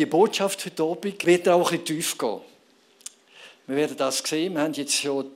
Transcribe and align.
Die 0.00 0.06
Botschaft 0.06 0.64
heute 0.64 0.82
Abend 0.82 1.26
wird 1.26 1.46
auch 1.46 1.70
ein 1.70 1.84
tief 1.84 2.16
gehen. 2.16 2.40
Wir 3.66 3.76
werden 3.76 3.98
das 3.98 4.20
sehen. 4.20 4.54
Wir 4.54 4.62
haben 4.62 4.72
jetzt 4.72 4.94
schon 4.94 5.30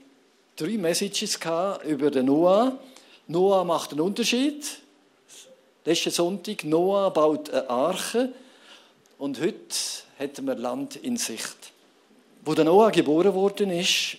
drei 0.56 0.78
Messages 0.78 1.38
über 1.86 2.10
den 2.10 2.24
Noah. 2.24 2.78
Noah 3.26 3.62
macht 3.62 3.90
einen 3.90 4.00
Unterschied. 4.00 4.64
Letzten 5.84 6.12
Sonntag, 6.12 6.64
Noah 6.64 7.12
baut 7.12 7.50
eine 7.50 7.68
Arche. 7.68 8.32
Und 9.18 9.38
heute 9.38 9.76
hätten 10.16 10.46
wir 10.46 10.54
Land 10.54 10.96
in 10.96 11.18
Sicht. 11.18 11.72
Wo 12.42 12.54
der 12.54 12.64
Noah 12.64 12.90
geboren 12.90 13.34
worden 13.34 13.68
ist, 13.68 14.16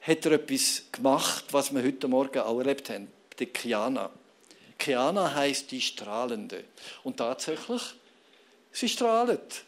hat 0.00 0.26
er 0.26 0.32
etwas 0.32 0.82
gemacht, 0.90 1.44
was 1.52 1.72
wir 1.72 1.84
heute 1.84 2.08
Morgen 2.08 2.40
auch 2.40 2.58
erlebt 2.58 2.90
haben. 2.90 3.06
Die 3.38 3.46
Kiana. 3.46 4.10
Kiana 4.76 5.32
heißt 5.32 5.70
die 5.70 5.80
Strahlende. 5.80 6.64
Und 7.04 7.18
tatsächlich, 7.18 7.82
sie 8.72 8.88
strahlt. 8.88 9.64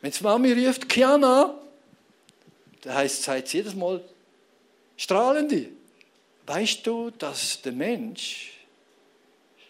Wenn 0.00 0.10
die 0.10 0.22
Mami 0.22 0.52
ruft, 0.52 0.88
Kiana, 0.88 1.58
dann 2.82 2.94
heißt 2.94 3.22
sie 3.22 3.56
jedes 3.56 3.74
Mal, 3.74 4.04
Strahlende. 4.96 5.68
Weißt 6.46 6.86
du, 6.86 7.10
dass 7.10 7.62
der 7.62 7.72
Mensch 7.72 8.52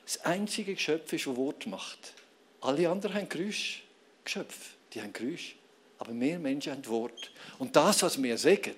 das 0.04 0.20
einzige 0.24 0.74
Geschöpf 0.74 1.12
ist, 1.12 1.26
das 1.26 1.36
Wort 1.36 1.66
macht? 1.66 2.12
Alle 2.60 2.88
anderen 2.88 3.14
haben 3.14 3.28
Geräusch. 3.28 3.82
Geschöpfe, 4.24 4.70
die 4.92 5.00
haben 5.00 5.12
Geräusch. 5.12 5.54
Aber 5.98 6.18
wir 6.18 6.38
Menschen 6.38 6.72
haben 6.72 6.86
Wort. 6.86 7.30
Und 7.58 7.76
das, 7.76 8.02
was 8.02 8.22
wir 8.22 8.36
sagen, 8.36 8.74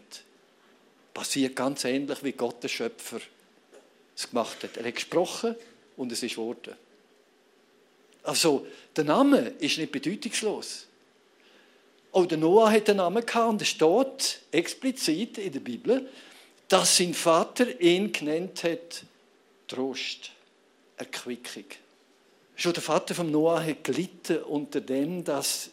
passiert 1.14 1.56
ganz 1.56 1.84
ähnlich, 1.84 2.22
wie 2.22 2.32
Gott, 2.32 2.62
der 2.62 2.68
Schöpfer, 2.68 3.20
es 4.14 4.28
gemacht 4.28 4.62
hat. 4.62 4.76
Er 4.76 4.86
hat 4.86 4.94
gesprochen 4.94 5.56
und 5.96 6.12
es 6.12 6.22
ist 6.22 6.32
geworden. 6.32 6.74
Also, 8.26 8.66
der 8.96 9.04
Name 9.04 9.52
ist 9.60 9.78
nicht 9.78 9.92
bedeutungslos. 9.92 10.86
Auch 12.10 12.26
der 12.26 12.38
Noah 12.38 12.72
hat 12.72 12.88
einen 12.88 12.98
Namen 12.98 13.24
gehabt 13.24 13.50
und 13.50 13.62
es 13.62 13.68
steht 13.68 14.40
explizit 14.50 15.38
in 15.38 15.52
der 15.52 15.60
Bibel, 15.60 16.08
dass 16.66 16.96
sein 16.96 17.14
Vater 17.14 17.80
ihn 17.80 18.10
genannt 18.10 18.64
hat 18.64 19.04
Trost, 19.68 20.32
Erquickung. 20.96 21.66
Schon 22.56 22.72
der 22.72 22.82
Vater 22.82 23.14
von 23.14 23.30
Noah 23.30 23.62
hat 23.62 23.84
gelitten 23.84 24.38
unter 24.38 24.80
dem, 24.80 25.22
dass 25.22 25.70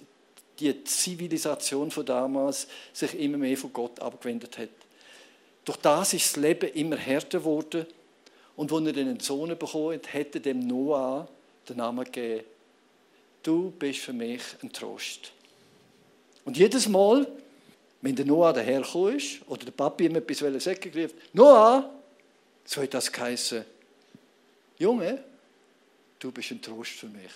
die 0.60 0.84
Zivilisation 0.84 1.90
von 1.90 2.06
damals 2.06 2.68
sich 2.92 3.18
immer 3.18 3.38
mehr 3.38 3.58
von 3.58 3.74
Gott 3.74 4.00
abgewendet 4.00 4.58
hat. 4.60 4.70
Durch 5.66 5.78
das 5.78 6.14
ist 6.14 6.36
das 6.36 6.44
Leben 6.44 6.70
immer 6.74 6.98
härter 6.98 7.40
geworden. 7.40 7.88
Und 8.56 8.72
als 8.72 8.86
er 8.86 8.98
einen 8.98 9.20
Sohn 9.20 9.58
bekommen 9.58 9.96
hat, 9.96 10.14
hat 10.14 10.36
er 10.36 10.42
dem 10.42 10.60
Noah 10.68 11.28
den 11.68 11.78
Namen 11.78 12.06
gegeben, 12.06 12.44
du 13.44 13.72
bist 13.72 14.00
für 14.00 14.14
mich 14.14 14.42
ein 14.62 14.72
Trost. 14.72 15.32
Und 16.46 16.58
jedes 16.58 16.88
Mal, 16.88 17.28
wenn 18.02 18.16
der 18.16 18.26
Noah 18.26 18.54
dahergekommen 18.54 19.18
ist, 19.18 19.40
oder 19.48 19.66
der 19.66 19.72
Papi 19.72 20.06
ihm 20.06 20.16
etwas 20.16 20.40
sagen 20.64 20.94
wollte, 20.94 21.16
Noah, 21.34 21.90
so 22.66 22.82
hat 22.82 22.94
das 22.94 23.12
geheißen, 23.12 23.64
Junge, 24.80 25.24
du 26.20 26.32
bist 26.32 26.52
ein 26.52 26.62
Trost 26.62 26.92
für 26.92 27.08
mich. 27.08 27.32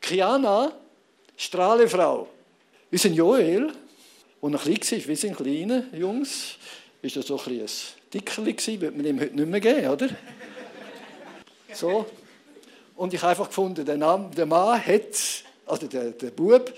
Kiana, 0.00 0.72
Strahlefrau. 1.36 2.28
Unser 2.90 3.10
Joel, 3.10 3.72
der 4.42 4.50
noch 4.50 4.62
klein 4.62 4.80
war, 4.80 5.08
wie 5.08 5.16
sind 5.16 5.36
kleine 5.36 5.88
Jungs, 5.92 6.56
ist 7.02 7.16
er 7.16 7.22
so 7.22 7.38
ein, 7.38 7.60
ein 7.60 7.68
Dickerli 8.12 8.54
gewesen, 8.54 8.80
wird 8.80 8.96
man 8.96 9.06
ihm 9.06 9.20
heute 9.20 9.36
nicht 9.36 9.48
mehr 9.48 9.60
geben, 9.60 9.88
oder? 9.88 10.08
So. 11.72 12.06
Und 12.98 13.14
ich 13.14 13.22
habe 13.22 13.30
einfach 13.30 13.46
gefunden, 13.46 13.86
der, 13.86 13.96
Name, 13.96 14.28
der 14.34 14.44
Mann 14.44 14.84
hat, 14.84 15.44
also 15.66 15.86
der, 15.86 16.10
der 16.10 16.32
Bub, 16.32 16.74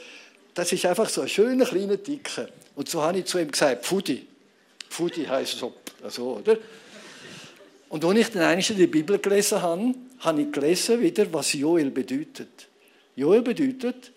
das 0.52 0.70
ist 0.70 0.84
einfach 0.84 1.08
so 1.08 1.22
ein 1.22 1.28
schöner, 1.30 1.64
kleiner 1.64 1.96
Dicker. 1.96 2.46
Und 2.77 2.90
so 2.90 3.00
habe 3.00 3.20
ich 3.20 3.24
zu 3.24 3.38
ihm 3.38 3.50
gesagt, 3.50 3.86
Fudi. 3.86 4.27
Fudi 4.90 5.24
heisst 5.24 5.56
so, 5.56 5.72
also, 6.02 6.36
oder? 6.36 6.58
Und 7.89 8.05
als 8.05 8.18
ich 8.18 8.28
dann 8.28 8.42
einmal 8.42 8.62
die 8.62 8.86
Bibel 8.86 9.18
gelesen 9.18 9.62
habe, 9.62 9.95
habe 10.18 10.42
ich 10.42 10.52
gelesen 10.52 11.00
wieder, 11.00 11.33
was 11.33 11.55
Joel 11.55 11.90
bedeutet. 11.90 12.68
Joel 13.16 13.40
bedeutet, 13.40 14.12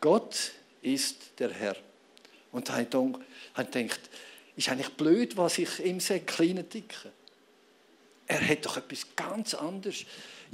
Gott 0.00 0.34
ist 0.82 1.38
der 1.38 1.50
Herr. 1.52 1.76
Und 2.50 2.68
da 2.68 2.72
habe 2.72 2.82
ich 2.82 3.70
gedacht, 3.70 4.00
ist 4.56 4.68
eigentlich 4.68 4.90
blöd, 4.90 5.36
was 5.36 5.58
ich 5.58 5.84
ihm 5.84 6.00
sage, 6.00 6.22
kleiner 6.22 6.64
Dicker. 6.64 7.10
Er 8.26 8.48
hat 8.48 8.66
doch 8.66 8.76
etwas 8.76 9.06
ganz 9.14 9.54
anderes. 9.54 10.04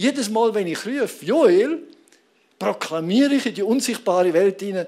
Jedes 0.00 0.30
Mal, 0.30 0.54
wenn 0.54 0.66
ich 0.66 0.86
rufe, 0.86 1.26
Joel, 1.26 1.82
proklamiere 2.58 3.34
ich 3.34 3.44
in 3.44 3.54
die 3.54 3.62
unsichtbare 3.62 4.32
Welt 4.32 4.58
hinein, 4.58 4.86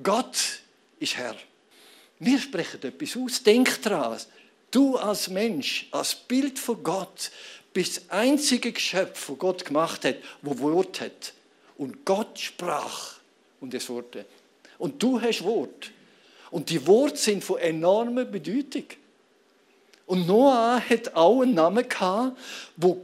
Gott 0.00 0.60
ist 1.00 1.16
Herr. 1.16 1.34
Wir 2.20 2.38
sprechen 2.38 2.80
etwas 2.84 3.16
aus. 3.16 3.42
Denk 3.42 3.82
daran. 3.82 4.16
Du 4.70 4.96
als 4.96 5.28
Mensch, 5.28 5.88
als 5.90 6.14
Bild 6.14 6.56
von 6.60 6.80
Gott, 6.84 7.32
bist 7.72 7.96
das 7.96 8.10
einzige 8.10 8.70
Geschöpf, 8.70 9.26
das 9.26 9.38
Gott 9.38 9.64
gemacht 9.64 10.04
hat, 10.04 10.18
wo 10.40 10.56
Wort 10.60 11.00
hat. 11.00 11.32
Und 11.76 12.04
Gott 12.04 12.38
sprach 12.38 13.14
und 13.60 13.74
es 13.74 13.88
wurde. 13.88 14.24
Und 14.78 15.02
du 15.02 15.20
hast 15.20 15.42
Wort. 15.42 15.90
Und 16.52 16.70
die 16.70 16.86
Worte 16.86 17.16
sind 17.16 17.42
von 17.42 17.58
enormer 17.58 18.24
Bedeutung. 18.24 18.84
Und 20.06 20.28
Noah 20.28 20.80
hat 20.88 21.12
auch 21.16 21.42
einen 21.42 21.54
Namen 21.54 21.88
gehabt, 21.88 22.38
wo 22.76 23.00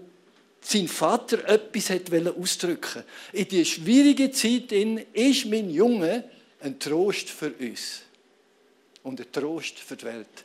sein 0.60 0.88
Vater 0.88 1.48
etwas 1.48 1.90
ausdrücken 1.90 2.96
wollte. 2.96 3.04
In 3.32 3.48
dieser 3.48 3.64
schwierigen 3.64 4.32
Zeit 4.32 4.72
ist 4.72 5.46
mein 5.46 5.70
Junge 5.70 6.24
ein 6.60 6.78
Trost 6.78 7.30
für 7.30 7.52
uns. 7.52 8.02
Und 9.02 9.20
ein 9.20 9.32
Trost 9.32 9.78
für 9.78 9.96
die 9.96 10.04
Welt. 10.04 10.44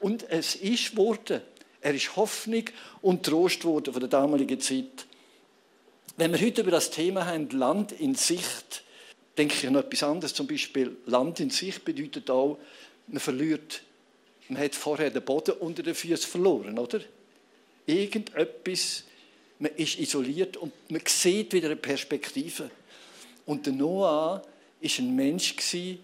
Und 0.00 0.28
es 0.28 0.56
ist 0.56 0.90
geworden. 0.90 1.40
Er 1.80 1.94
ist 1.94 2.16
Hoffnung 2.16 2.64
und 3.02 3.24
Trost 3.24 3.60
geworden 3.60 3.92
von 3.92 4.00
der 4.00 4.08
damaligen 4.08 4.60
Zeit. 4.60 5.06
Wenn 6.16 6.32
wir 6.32 6.40
heute 6.40 6.62
über 6.62 6.70
das 6.70 6.90
Thema 6.90 7.26
haben, 7.26 7.50
Land 7.50 7.92
in 7.92 8.14
Sicht, 8.14 8.82
denke 9.36 9.54
ich 9.54 9.66
an 9.66 9.76
etwas 9.76 10.02
anderes. 10.02 10.34
Zum 10.34 10.46
Beispiel 10.46 10.96
Land 11.06 11.40
in 11.40 11.50
sich 11.50 11.82
bedeutet 11.82 12.30
auch, 12.30 12.58
man 13.06 13.20
verliert, 13.20 13.82
man 14.48 14.62
hat 14.62 14.74
vorher 14.74 15.10
den 15.10 15.24
Boden 15.24 15.52
unter 15.52 15.82
den 15.82 15.94
Füßen 15.94 16.30
verloren, 16.30 16.78
oder? 16.78 17.00
Irgendetwas, 17.86 19.04
man 19.58 19.72
ist 19.76 19.98
isoliert 19.98 20.56
und 20.56 20.72
man 20.90 21.02
sieht 21.06 21.52
wieder 21.52 21.66
eine 21.66 21.76
Perspektive. 21.76 22.70
Und 23.46 23.66
der 23.66 23.72
Noah 23.72 24.42
war 24.42 24.42
ein 24.98 25.16
Mensch, 25.16 25.54
der 25.56 25.98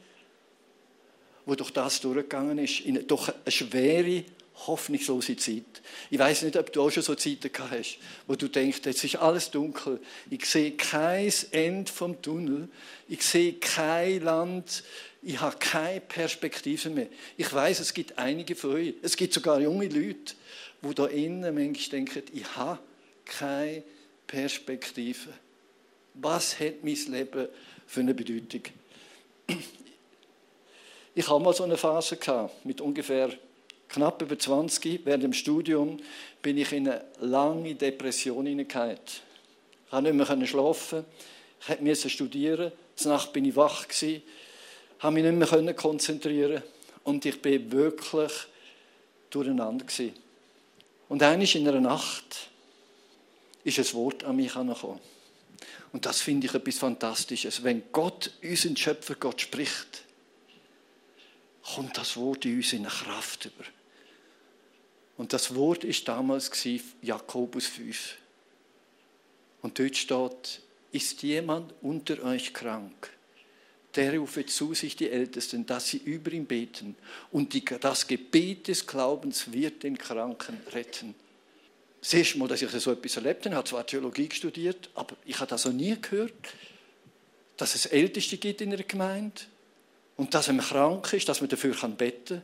durch 1.56 1.70
das 1.70 2.00
durchgegangen 2.00 2.58
ist, 2.58 2.80
in 2.80 3.06
durch 3.06 3.28
eine 3.28 3.50
schwere 3.50 4.24
hoffnungslose 4.66 5.36
Zeit. 5.36 5.82
Ich 6.10 6.18
weiß 6.18 6.42
nicht, 6.42 6.56
ob 6.56 6.72
du 6.72 6.82
auch 6.82 6.90
schon 6.90 7.02
so 7.02 7.14
Zeiten 7.14 7.50
gehabt 7.50 7.72
hast, 7.72 7.98
wo 8.26 8.34
du 8.34 8.48
denkst, 8.48 8.80
jetzt 8.84 9.04
ist 9.04 9.16
alles 9.16 9.50
dunkel, 9.50 10.00
ich 10.28 10.44
sehe 10.44 10.72
kein 10.72 11.32
Ende 11.50 11.90
vom 11.90 12.20
Tunnel, 12.20 12.68
ich 13.08 13.22
sehe 13.22 13.54
kein 13.54 14.22
Land, 14.22 14.84
ich 15.22 15.40
habe 15.40 15.56
keine 15.58 16.00
Perspektive 16.00 16.90
mehr. 16.90 17.08
Ich 17.36 17.52
weiß, 17.52 17.80
es 17.80 17.94
gibt 17.94 18.18
einige 18.18 18.54
von 18.54 18.74
euch, 18.74 18.94
es 19.02 19.16
gibt 19.16 19.34
sogar 19.34 19.60
junge 19.60 19.88
Leute, 19.88 20.34
die 20.82 20.94
da 20.94 21.06
innen 21.06 21.54
manchmal 21.54 22.00
denken, 22.00 22.22
ich 22.32 22.56
habe 22.56 22.78
keine 23.24 23.82
Perspektive. 24.26 25.30
Was 26.14 26.58
hat 26.58 26.82
mein 26.82 26.96
Leben 27.08 27.48
für 27.86 28.00
eine 28.00 28.14
Bedeutung? 28.14 28.62
Ich 31.14 31.28
habe 31.28 31.42
mal 31.42 31.54
so 31.54 31.64
eine 31.64 31.76
Phase 31.76 32.16
gehabt, 32.16 32.64
mit 32.64 32.80
ungefähr 32.80 33.30
knapp 33.88 34.22
über 34.22 34.38
20, 34.38 35.04
während 35.04 35.24
dem 35.24 35.32
Studium, 35.32 36.00
bin 36.40 36.56
ich 36.56 36.72
in 36.72 36.88
eine 36.88 37.04
lange 37.18 37.74
Depression 37.74 38.46
hineingekommen. 38.46 38.98
Ich 39.84 39.90
konnte 39.90 40.14
nicht 40.14 40.28
mehr 40.28 40.46
schlafen, 40.46 41.04
ich 41.68 41.80
musste 41.80 42.08
studieren, 42.08 42.72
Nacht 43.04 43.32
bin 43.32 43.44
ich 43.46 43.56
wach, 43.56 43.86
konnte 43.88 45.20
mich 45.20 45.24
nicht 45.24 45.50
mehr 45.50 45.74
konzentrieren 45.74 46.62
und 47.04 47.24
ich 47.24 47.40
bin 47.40 47.72
wirklich 47.72 48.32
durcheinander. 49.30 49.84
Gewesen. 49.84 50.29
Und 51.10 51.24
eines 51.24 51.56
in 51.56 51.66
einer 51.66 51.80
Nacht 51.80 52.50
ist 53.64 53.80
ein 53.80 53.94
Wort 53.94 54.22
an 54.22 54.36
mich 54.36 54.54
gekommen. 54.54 55.00
Und 55.92 56.06
das 56.06 56.20
finde 56.20 56.46
ich 56.46 56.54
etwas 56.54 56.78
Fantastisches. 56.78 57.64
Wenn 57.64 57.82
Gott, 57.90 58.30
unseren 58.44 58.76
Schöpfer 58.76 59.16
Gott 59.16 59.40
spricht, 59.40 60.04
kommt 61.74 61.98
das 61.98 62.16
Wort 62.16 62.44
in 62.44 62.58
uns 62.58 62.72
in 62.72 62.86
eine 62.86 62.88
Kraft 62.88 63.46
über. 63.46 63.64
Und 65.16 65.32
das 65.32 65.52
Wort 65.56 65.82
ist 65.82 66.06
damals 66.06 66.48
Jakobus 67.02 67.66
5. 67.66 68.16
Und 69.62 69.80
dort 69.80 69.96
steht, 69.96 70.62
ist 70.92 71.24
jemand 71.24 71.74
unter 71.82 72.22
euch 72.22 72.54
krank? 72.54 73.10
Der 73.96 74.16
rufe 74.16 74.46
zu 74.46 74.74
sich 74.74 74.94
die 74.94 75.10
Ältesten, 75.10 75.66
dass 75.66 75.88
sie 75.88 75.98
über 75.98 76.32
ihn 76.32 76.46
beten. 76.46 76.96
Und 77.32 77.54
die, 77.54 77.64
das 77.64 78.06
Gebet 78.06 78.68
des 78.68 78.86
Glaubens 78.86 79.52
wird 79.52 79.82
den 79.82 79.98
Kranken 79.98 80.60
retten. 80.72 81.14
Das 82.00 82.14
erste 82.14 82.38
Mal, 82.38 82.48
dass 82.48 82.62
ich 82.62 82.70
so 82.70 82.92
etwas 82.92 83.16
erlebt 83.16 83.44
habe, 83.44 83.50
ich 83.50 83.56
habe 83.56 83.68
zwar 83.68 83.86
Theologie 83.86 84.28
studiert, 84.32 84.88
aber 84.94 85.16
ich 85.26 85.38
habe 85.38 85.50
das 85.50 85.64
noch 85.64 85.72
nie 85.72 85.96
gehört, 86.00 86.32
dass 87.56 87.74
es 87.74 87.86
Älteste 87.86 88.38
gibt 88.38 88.62
in 88.62 88.72
einer 88.72 88.82
Gemeinde 88.84 89.42
und 90.16 90.32
dass, 90.32 90.48
man 90.48 90.60
krank 90.60 91.12
ist, 91.12 91.28
dass 91.28 91.40
man 91.40 91.50
dafür 91.50 91.74
beten 91.88 92.26
kann. 92.26 92.42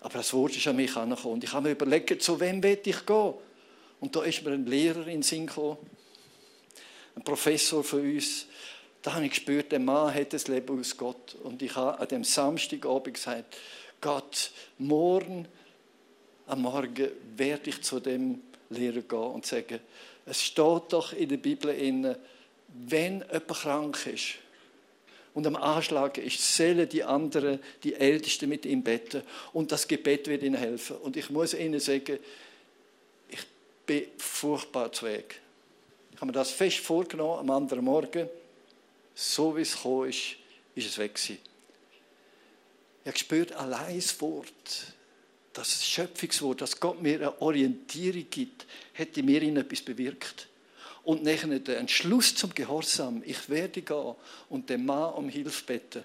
Aber 0.00 0.14
das 0.14 0.32
Wort 0.34 0.56
ist 0.56 0.66
an 0.66 0.76
mich 0.76 0.94
angekommen. 0.96 1.34
Und 1.34 1.44
ich 1.44 1.52
habe 1.52 1.68
mir 1.68 1.74
überlegt, 1.74 2.22
zu 2.22 2.38
wem 2.40 2.62
will 2.62 2.78
ich 2.84 3.06
gehen? 3.06 3.34
Und 4.00 4.16
da 4.16 4.24
ist 4.24 4.42
mir 4.42 4.50
ein 4.50 4.66
Lehrer 4.66 5.06
in 5.06 5.18
den 5.18 5.22
Sinn 5.22 5.46
gekommen, 5.46 5.78
ein 7.14 7.22
Professor 7.22 7.84
von 7.84 8.00
uns. 8.00 8.46
Da 9.02 9.14
habe 9.14 9.24
ich 9.24 9.32
gespürt, 9.32 9.72
der 9.72 9.80
Mann 9.80 10.14
hat 10.14 10.32
das 10.32 10.46
Leben 10.48 10.78
aus 10.78 10.96
Gott. 10.96 11.34
Und 11.42 11.60
ich 11.60 11.74
habe 11.74 11.98
an 11.98 12.08
dem 12.08 12.24
Samstagabend 12.24 13.14
gesagt, 13.14 13.56
Gott, 14.00 14.52
morgen 14.78 15.46
am 16.46 16.62
Morgen 16.62 17.08
werde 17.36 17.70
ich 17.70 17.82
zu 17.82 18.00
dem 18.00 18.42
Lehrer 18.70 19.00
gehen 19.00 19.18
und 19.18 19.46
sagen, 19.46 19.80
es 20.26 20.42
steht 20.42 20.82
doch 20.90 21.12
in 21.12 21.28
der 21.28 21.36
Bibel, 21.36 21.70
in, 21.70 22.14
wenn 22.68 23.20
jemand 23.20 23.48
krank 23.48 24.06
ist 24.06 24.34
und 25.34 25.46
am 25.46 25.56
Anschlag 25.56 26.18
ist, 26.18 26.56
sollen 26.56 26.88
die 26.88 27.04
anderen, 27.04 27.58
die 27.82 27.94
Ältesten 27.94 28.48
mit 28.48 28.66
ihm 28.66 28.82
beten 28.82 29.22
und 29.52 29.72
das 29.72 29.88
Gebet 29.88 30.28
wird 30.28 30.42
ihnen 30.42 30.56
helfen. 30.56 30.96
Und 30.96 31.16
ich 31.16 31.30
muss 31.30 31.54
ihnen 31.54 31.80
sagen, 31.80 32.18
ich 33.28 33.44
bin 33.86 34.04
furchtbar 34.18 34.92
zu 34.92 35.06
Weg. 35.06 35.40
Ich 36.10 36.16
habe 36.16 36.26
mir 36.26 36.32
das 36.32 36.50
fest 36.50 36.78
vorgenommen 36.78 37.40
am 37.40 37.50
anderen 37.50 37.84
Morgen. 37.84 38.28
So 39.14 39.56
wie 39.56 39.62
es 39.62 39.76
gekommen 39.76 40.08
ist, 40.08 40.36
ist 40.74 40.86
es 40.86 40.98
weg 40.98 41.14
gewesen. 41.14 41.38
Ich 43.04 43.12
gespürt, 43.12 43.52
allein 43.52 43.96
das 43.96 44.20
Wort, 44.20 44.94
das 45.52 45.84
Schöpfungswort, 45.84 46.60
dass 46.60 46.78
Gott 46.78 47.02
mir 47.02 47.16
eine 47.16 47.42
Orientierung 47.42 48.26
gibt, 48.30 48.66
hätte 48.92 49.22
mir 49.22 49.42
in 49.42 49.56
etwas 49.56 49.82
bewirkt. 49.82 50.48
Und 51.04 51.24
nachher 51.24 51.58
der 51.58 51.78
Entschluss 51.78 52.34
zum 52.34 52.54
Gehorsam, 52.54 53.22
ich 53.26 53.48
werde 53.48 53.82
gehen 53.82 54.14
und 54.48 54.70
dem 54.70 54.86
Mann 54.86 55.14
um 55.14 55.28
Hilfe 55.28 55.64
beten, 55.64 56.04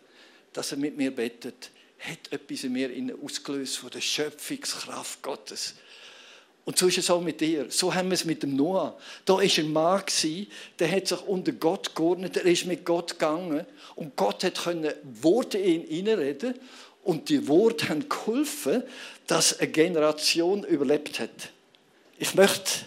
dass 0.54 0.72
er 0.72 0.80
mit 0.80 0.98
mir 0.98 1.12
betet, 1.12 1.70
hat 2.00 2.32
etwas 2.32 2.64
in 2.64 2.74
mir 2.74 2.92
ausgelöst 3.24 3.78
von 3.78 3.92
der 3.92 4.02
Schöpfungskraft 4.02 5.22
Gottes. 5.22 5.76
Und 6.68 6.78
so 6.78 6.88
ist 6.88 6.98
es 6.98 7.10
auch 7.10 7.22
mit 7.22 7.40
dir. 7.40 7.68
So 7.70 7.96
haben 7.96 8.10
wir 8.10 8.16
es 8.16 8.26
mit 8.26 8.44
dem 8.44 8.58
Noah. 8.58 8.98
Da 9.24 9.36
war 9.36 9.42
ein 9.42 9.72
Mann, 9.72 10.04
der 10.78 10.92
hat 10.92 11.08
sich 11.08 11.22
unter 11.22 11.54
Gott 11.54 11.96
geordnet, 11.96 12.36
der 12.36 12.44
ist 12.44 12.66
mit 12.66 12.84
Gott 12.84 13.12
gegangen 13.12 13.66
und 13.96 14.18
Gott 14.18 14.44
hat 14.44 14.56
können 14.66 14.92
Worte 15.22 15.58
in 15.58 15.88
ihn 15.88 16.08
hineinreden 16.08 16.56
und 17.06 17.30
die 17.30 17.48
Worte 17.48 17.88
haben 17.88 18.10
geholfen, 18.10 18.84
dass 19.28 19.58
eine 19.58 19.72
Generation 19.72 20.66
überlebt 20.66 21.22
hat. 21.22 21.52
Ich 22.18 22.36
möchte 22.36 22.82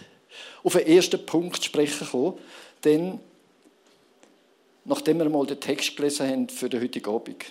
auf 0.63 0.73
den 0.73 0.85
ersten 0.85 1.25
Punkt 1.25 1.65
sprechen 1.65 2.07
kommen, 2.07 2.37
denn 2.83 3.19
nachdem 4.85 5.17
wir 5.17 5.29
mal 5.29 5.47
den 5.47 5.59
Text 5.59 5.97
gelesen 5.97 6.29
haben 6.29 6.49
für 6.49 6.69
den 6.69 6.83
heutigen 6.83 7.09
Abend. 7.09 7.45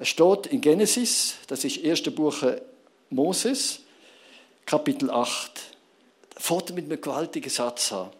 Es 0.00 0.08
steht 0.08 0.46
in 0.48 0.60
Genesis, 0.60 1.36
das 1.46 1.64
ist 1.64 1.76
das 1.76 1.84
erste 1.84 2.10
Buch 2.10 2.42
Moses, 3.08 3.82
Kapitel 4.70 5.10
8. 5.10 5.50
Da 6.32 6.38
fängt 6.40 6.70
mit 6.76 6.84
einem 6.84 7.00
gewaltigen 7.00 7.50
Satz 7.50 7.92
an. 7.92 8.12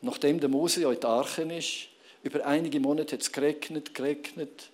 Nachdem 0.00 0.40
der 0.40 0.48
Mose 0.48 0.80
ja 0.80 0.90
in 0.90 0.98
der 0.98 1.10
Arche 1.10 1.42
ist, 1.42 1.88
über 2.22 2.46
einige 2.46 2.80
Monate 2.80 3.12
hat 3.12 3.20
es 3.20 3.30
geregnet, 3.30 3.92
geregnet, 3.94 4.70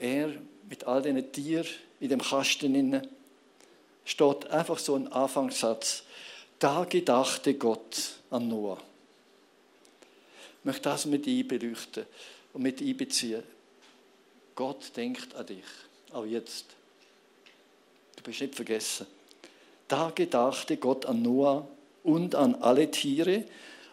er 0.00 0.32
mit 0.66 0.84
all 0.84 1.02
diesen 1.02 1.30
Tieren 1.30 1.68
in 2.00 2.08
dem 2.08 2.22
Kasten 2.22 2.74
inne, 2.74 3.06
steht 4.06 4.46
einfach 4.46 4.78
so 4.78 4.94
ein 4.94 5.12
Anfangssatz. 5.12 6.04
Da 6.58 6.86
gedachte 6.86 7.52
Gott 7.52 8.14
an 8.30 8.48
Noah. 8.48 8.78
Ich 10.60 10.64
möchte 10.64 10.84
das 10.84 11.04
mit 11.04 11.26
einbeleuchten 11.26 12.06
und 12.54 12.62
mit 12.62 12.80
einbeziehen. 12.80 13.42
Gott 14.54 14.90
denkt 14.96 15.34
an 15.34 15.44
dich, 15.44 15.66
auch 16.12 16.24
jetzt. 16.24 16.64
Du 18.16 18.22
bist 18.22 18.40
nicht 18.40 18.54
vergessen. 18.54 19.06
Da 19.88 20.12
gedachte 20.14 20.76
Gott 20.76 21.06
an 21.06 21.22
Noah 21.22 21.68
und 22.02 22.34
an 22.34 22.56
alle 22.56 22.90
Tiere, 22.90 23.44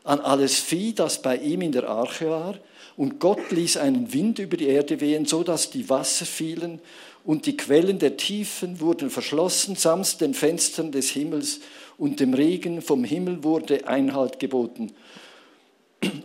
an 0.04 0.20
alles 0.20 0.60
Vieh, 0.60 0.94
das 0.94 1.22
bei 1.22 1.38
ihm 1.38 1.62
in 1.62 1.72
der 1.72 1.88
Arche 1.88 2.30
war. 2.30 2.56
Und 2.98 3.20
Gott 3.20 3.52
ließ 3.52 3.78
einen 3.78 4.14
Wind 4.14 4.40
über 4.40 4.58
die 4.58 4.68
Erde 4.68 5.00
wehen, 5.00 5.26
so 5.26 5.44
dass 5.44 5.70
die 5.70 5.90
Wasser 5.90 6.26
fielen 6.26 6.80
und 7.24 7.46
die 7.46 7.58
Quellen 7.58 8.00
der 8.00 8.18
Tiefen 8.18 8.80
wurden 8.80 9.10
verschlossen 9.10 9.76
samt 9.76 10.20
den 10.20 10.34
Fenstern 10.34 10.92
des 10.92 11.10
Himmels 11.12 11.62
und 11.98 12.20
dem 12.20 12.34
Regen 12.34 12.82
vom 12.82 13.04
Himmel 13.04 13.44
wurde 13.44 13.88
Einhalt 13.88 14.40
geboten. 14.40 14.92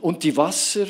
Und 0.01 0.25
die 0.25 0.37
Wasser 0.37 0.87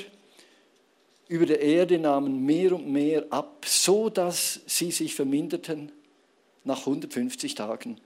über 1.29 1.45
der 1.45 1.61
Erde 1.61 1.99
nahmen 1.99 2.47
mehr 2.47 2.73
und 2.73 2.89
mehr 2.89 3.27
ab, 3.29 3.67
so 3.67 4.09
dass 4.09 4.61
sie 4.67 4.91
sich 4.91 5.15
verminderten 5.15 5.93
nach 6.65 6.81
150 6.81 7.55
Tagen. 7.55 8.01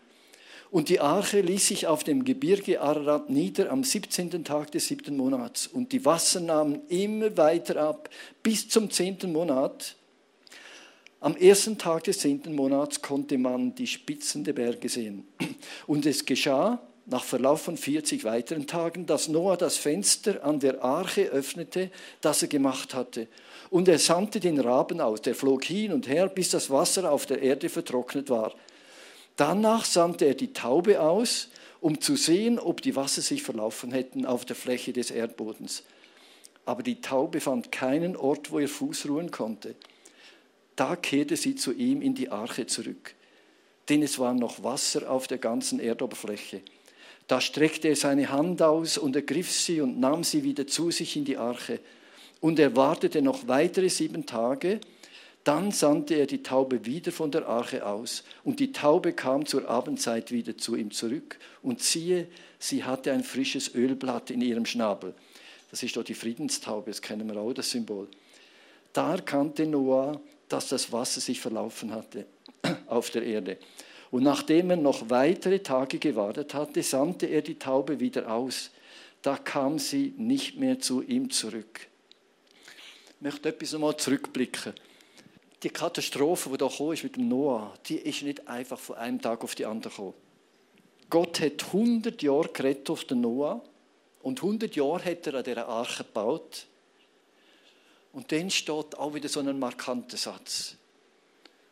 Und 0.72 0.88
die 0.88 1.00
Arche 1.00 1.42
ließ 1.42 1.68
sich 1.68 1.86
auf 1.86 2.02
dem 2.02 2.24
Gebirge 2.24 2.80
Ararat 2.80 3.28
nieder 3.28 3.70
am 3.70 3.84
17. 3.84 4.42
Tag 4.42 4.72
des 4.72 4.86
siebten 4.86 5.18
Monats. 5.18 5.66
Und 5.66 5.92
die 5.92 6.02
Wasser 6.06 6.40
nahmen 6.40 6.80
immer 6.88 7.36
weiter 7.36 7.76
ab 7.76 8.08
bis 8.42 8.70
zum 8.70 8.90
zehnten 8.90 9.32
Monat. 9.32 9.96
Am 11.20 11.36
ersten 11.36 11.76
Tag 11.76 12.04
des 12.04 12.20
zehnten 12.20 12.54
Monats 12.54 13.02
konnte 13.02 13.36
man 13.36 13.74
die 13.74 13.86
Spitzen 13.86 14.44
der 14.44 14.54
Berge 14.54 14.88
sehen. 14.88 15.28
Und 15.86 16.06
es 16.06 16.24
geschah 16.24 16.80
nach 17.04 17.22
Verlauf 17.22 17.60
von 17.60 17.76
40 17.76 18.24
weiteren 18.24 18.66
Tagen, 18.66 19.04
dass 19.04 19.28
Noah 19.28 19.58
das 19.58 19.76
Fenster 19.76 20.42
an 20.42 20.58
der 20.58 20.82
Arche 20.82 21.24
öffnete, 21.24 21.90
das 22.22 22.40
er 22.40 22.48
gemacht 22.48 22.94
hatte. 22.94 23.28
Und 23.68 23.88
er 23.88 23.98
sandte 23.98 24.40
den 24.40 24.58
Raben 24.58 25.02
aus, 25.02 25.20
der 25.20 25.34
flog 25.34 25.64
hin 25.64 25.92
und 25.92 26.08
her, 26.08 26.28
bis 26.28 26.48
das 26.48 26.70
Wasser 26.70 27.12
auf 27.12 27.26
der 27.26 27.42
Erde 27.42 27.68
vertrocknet 27.68 28.30
war. 28.30 28.54
Danach 29.36 29.84
sandte 29.84 30.26
er 30.26 30.34
die 30.34 30.52
Taube 30.52 31.00
aus, 31.00 31.48
um 31.80 32.00
zu 32.00 32.16
sehen, 32.16 32.58
ob 32.58 32.82
die 32.82 32.94
Wasser 32.96 33.22
sich 33.22 33.42
verlaufen 33.42 33.92
hätten 33.92 34.24
auf 34.26 34.44
der 34.44 34.56
Fläche 34.56 34.92
des 34.92 35.10
Erdbodens. 35.10 35.82
Aber 36.64 36.82
die 36.82 37.00
Taube 37.00 37.40
fand 37.40 37.72
keinen 37.72 38.16
Ort, 38.16 38.52
wo 38.52 38.60
ihr 38.60 38.68
Fuß 38.68 39.08
ruhen 39.08 39.30
konnte. 39.30 39.74
Da 40.76 40.96
kehrte 40.96 41.36
sie 41.36 41.56
zu 41.56 41.72
ihm 41.72 42.00
in 42.02 42.14
die 42.14 42.30
Arche 42.30 42.66
zurück, 42.66 43.14
denn 43.88 44.02
es 44.02 44.18
war 44.18 44.32
noch 44.32 44.62
Wasser 44.62 45.10
auf 45.10 45.26
der 45.26 45.38
ganzen 45.38 45.80
Erdoberfläche. 45.80 46.62
Da 47.26 47.40
streckte 47.40 47.88
er 47.88 47.96
seine 47.96 48.30
Hand 48.30 48.62
aus 48.62 48.98
und 48.98 49.16
ergriff 49.16 49.50
sie 49.50 49.80
und 49.80 49.98
nahm 49.98 50.24
sie 50.24 50.44
wieder 50.44 50.66
zu 50.66 50.90
sich 50.90 51.16
in 51.16 51.24
die 51.24 51.36
Arche. 51.36 51.80
Und 52.40 52.58
er 52.58 52.76
wartete 52.76 53.22
noch 53.22 53.48
weitere 53.48 53.88
sieben 53.88 54.26
Tage, 54.26 54.80
dann 55.44 55.72
sandte 55.72 56.14
er 56.14 56.26
die 56.26 56.42
Taube 56.42 56.86
wieder 56.86 57.10
von 57.10 57.30
der 57.30 57.48
Arche 57.48 57.84
aus, 57.84 58.22
und 58.44 58.60
die 58.60 58.72
Taube 58.72 59.12
kam 59.12 59.44
zur 59.44 59.68
Abendzeit 59.68 60.30
wieder 60.30 60.56
zu 60.56 60.76
ihm 60.76 60.92
zurück, 60.92 61.38
und 61.62 61.80
siehe, 61.82 62.28
sie 62.58 62.84
hatte 62.84 63.12
ein 63.12 63.24
frisches 63.24 63.74
Ölblatt 63.74 64.30
in 64.30 64.40
ihrem 64.40 64.66
Schnabel. 64.66 65.14
Das 65.70 65.82
ist 65.82 65.96
doch 65.96 66.04
die 66.04 66.14
Friedenstaube, 66.14 66.90
das 66.90 67.02
kennen 67.02 67.26
wir 67.28 67.40
auch, 67.40 67.52
das 67.52 67.70
Symbol. 67.70 68.06
Da 68.92 69.12
erkannte 69.12 69.66
Noah, 69.66 70.20
dass 70.48 70.68
das 70.68 70.92
Wasser 70.92 71.20
sich 71.20 71.40
verlaufen 71.40 71.92
hatte 71.92 72.26
auf 72.86 73.10
der 73.10 73.24
Erde. 73.24 73.56
Und 74.10 74.22
nachdem 74.22 74.70
er 74.70 74.76
noch 74.76 75.08
weitere 75.08 75.60
Tage 75.60 75.98
gewartet 75.98 76.52
hatte, 76.52 76.82
sandte 76.82 77.26
er 77.26 77.40
die 77.40 77.58
Taube 77.58 77.98
wieder 77.98 78.30
aus. 78.30 78.70
Da 79.22 79.38
kam 79.38 79.78
sie 79.78 80.12
nicht 80.18 80.58
mehr 80.58 80.78
zu 80.78 81.00
ihm 81.00 81.30
zurück. 81.30 81.88
Ich 83.16 83.22
möchte 83.22 83.48
etwas 83.48 83.72
nochmal 83.72 83.96
zurückblicken 83.96 84.74
die 85.62 85.70
Katastrophe, 85.70 86.50
die 86.50 86.58
da 86.58 86.66
ist 86.66 87.04
mit 87.04 87.16
dem 87.16 87.28
Noah, 87.28 87.74
die 87.86 87.96
ist 87.96 88.22
nicht 88.22 88.48
einfach 88.48 88.78
von 88.78 88.96
einem 88.96 89.20
Tag 89.20 89.44
auf 89.44 89.54
den 89.54 89.66
anderen 89.66 89.90
gekommen. 89.90 90.14
Gott 91.08 91.40
hat 91.40 91.64
100 91.66 92.22
Jahre 92.22 92.48
gerettet 92.48 92.90
auf 92.90 93.04
den 93.04 93.20
Noah 93.20 93.62
und 94.22 94.42
100 94.42 94.74
Jahre 94.74 95.04
hat 95.04 95.26
er 95.26 95.34
an 95.34 95.44
dieser 95.44 95.68
Arche 95.68 96.04
gebaut. 96.04 96.66
Und 98.12 98.32
dann 98.32 98.50
steht 98.50 98.96
auch 98.96 99.14
wieder 99.14 99.28
so 99.28 99.40
ein 99.40 99.58
markanter 99.58 100.16
Satz. 100.16 100.76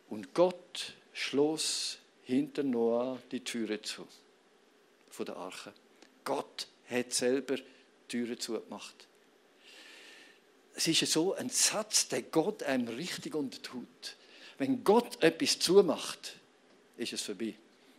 Und 0.09 0.33
Gott 0.33 0.93
schloss 1.13 1.97
hinter 2.23 2.63
Noah 2.63 3.19
die 3.31 3.43
Türe 3.43 3.81
zu 3.81 4.07
von 5.09 5.25
der 5.25 5.37
Arche. 5.37 5.73
Gott 6.23 6.67
hat 6.89 7.13
selber 7.13 7.57
die 7.57 7.63
Türe 8.07 8.37
zugemacht 8.37 9.07
es 10.75 10.87
ist 10.87 11.11
so 11.11 11.33
ein 11.33 11.49
Satz, 11.49 12.07
der 12.07 12.21
Gott 12.23 12.63
einem 12.63 12.87
richtig 12.87 13.35
untertut. 13.35 14.15
Wenn 14.57 14.83
Gott 14.83 15.21
etwas 15.21 15.59
zumacht, 15.59 16.35
ist 16.97 17.13
es 17.13 17.21
vorbei. 17.21 17.55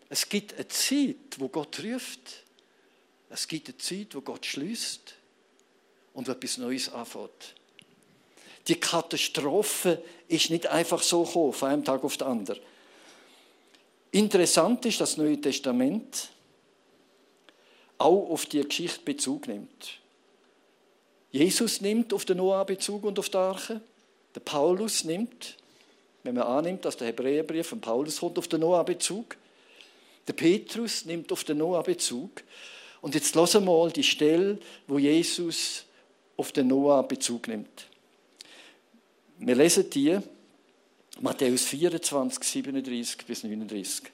Es 0.08 0.28
gibt 0.28 0.54
eine 0.54 0.68
Zeit, 0.68 1.16
wo 1.38 1.48
Gott 1.48 1.82
ruft. 1.82 2.44
Es 3.30 3.48
gibt 3.48 3.68
eine 3.68 3.78
Zeit, 3.78 4.14
wo 4.14 4.20
Gott 4.20 4.44
schließt 4.46 5.14
und 6.14 6.28
etwas 6.28 6.58
Neues 6.58 6.88
anfängt. 6.90 7.54
Die 8.68 8.78
Katastrophe 8.78 10.02
ist 10.28 10.50
nicht 10.50 10.66
einfach 10.66 11.02
so 11.02 11.24
gekommen, 11.24 11.52
von 11.52 11.68
einem 11.70 11.84
Tag 11.84 12.04
auf 12.04 12.16
den 12.16 12.28
anderen. 12.28 12.60
Interessant 14.12 14.84
ist, 14.84 15.00
dass 15.00 15.10
das 15.10 15.16
Neue 15.16 15.40
Testament 15.40 16.28
auch 17.98 18.30
auf 18.30 18.46
die 18.46 18.62
Geschichte 18.62 19.00
Bezug 19.00 19.48
nimmt. 19.48 20.01
Jesus 21.32 21.80
nimmt 21.80 22.12
auf 22.12 22.26
den 22.26 22.36
Noah 22.36 22.64
Bezug 22.64 23.04
und 23.04 23.18
auf 23.18 23.30
die 23.30 23.38
Arche. 23.38 23.80
Der 24.34 24.40
Paulus 24.40 25.04
nimmt, 25.04 25.56
wenn 26.22 26.34
man 26.34 26.44
annimmt, 26.44 26.84
dass 26.84 26.98
der 26.98 27.08
Hebräerbrief 27.08 27.68
von 27.68 27.80
Paulus 27.80 28.20
kommt, 28.20 28.38
auf 28.38 28.48
den 28.48 28.60
Noah 28.60 28.84
Bezug. 28.84 29.36
Der 30.28 30.34
Petrus 30.34 31.06
nimmt 31.06 31.32
auf 31.32 31.44
den 31.44 31.58
Noah 31.58 31.82
Bezug. 31.82 32.44
Und 33.00 33.14
jetzt 33.14 33.34
hören 33.34 33.48
wir 33.52 33.60
mal 33.60 33.90
die 33.90 34.02
Stelle, 34.02 34.58
wo 34.86 34.98
Jesus 34.98 35.84
auf 36.36 36.52
den 36.52 36.68
Noah 36.68 37.02
Bezug 37.02 37.48
nimmt. 37.48 37.86
Wir 39.38 39.56
lesen 39.56 39.88
die, 39.90 40.18
Matthäus 41.20 41.64
24, 41.64 42.44
37 42.44 43.26
bis 43.26 43.42
39. 43.42 44.04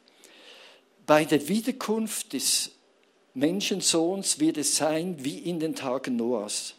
Bei 1.05 1.25
der 1.25 1.47
Wiederkunft 1.49 2.33
des 2.33 2.71
Menschensohns 3.35 4.41
wird 4.41 4.57
es 4.57 4.77
sein 4.77 5.17
wie 5.25 5.39
in 5.39 5.61
den 5.61 5.75
Tagen 5.75 6.17
Noahs. 6.17 6.75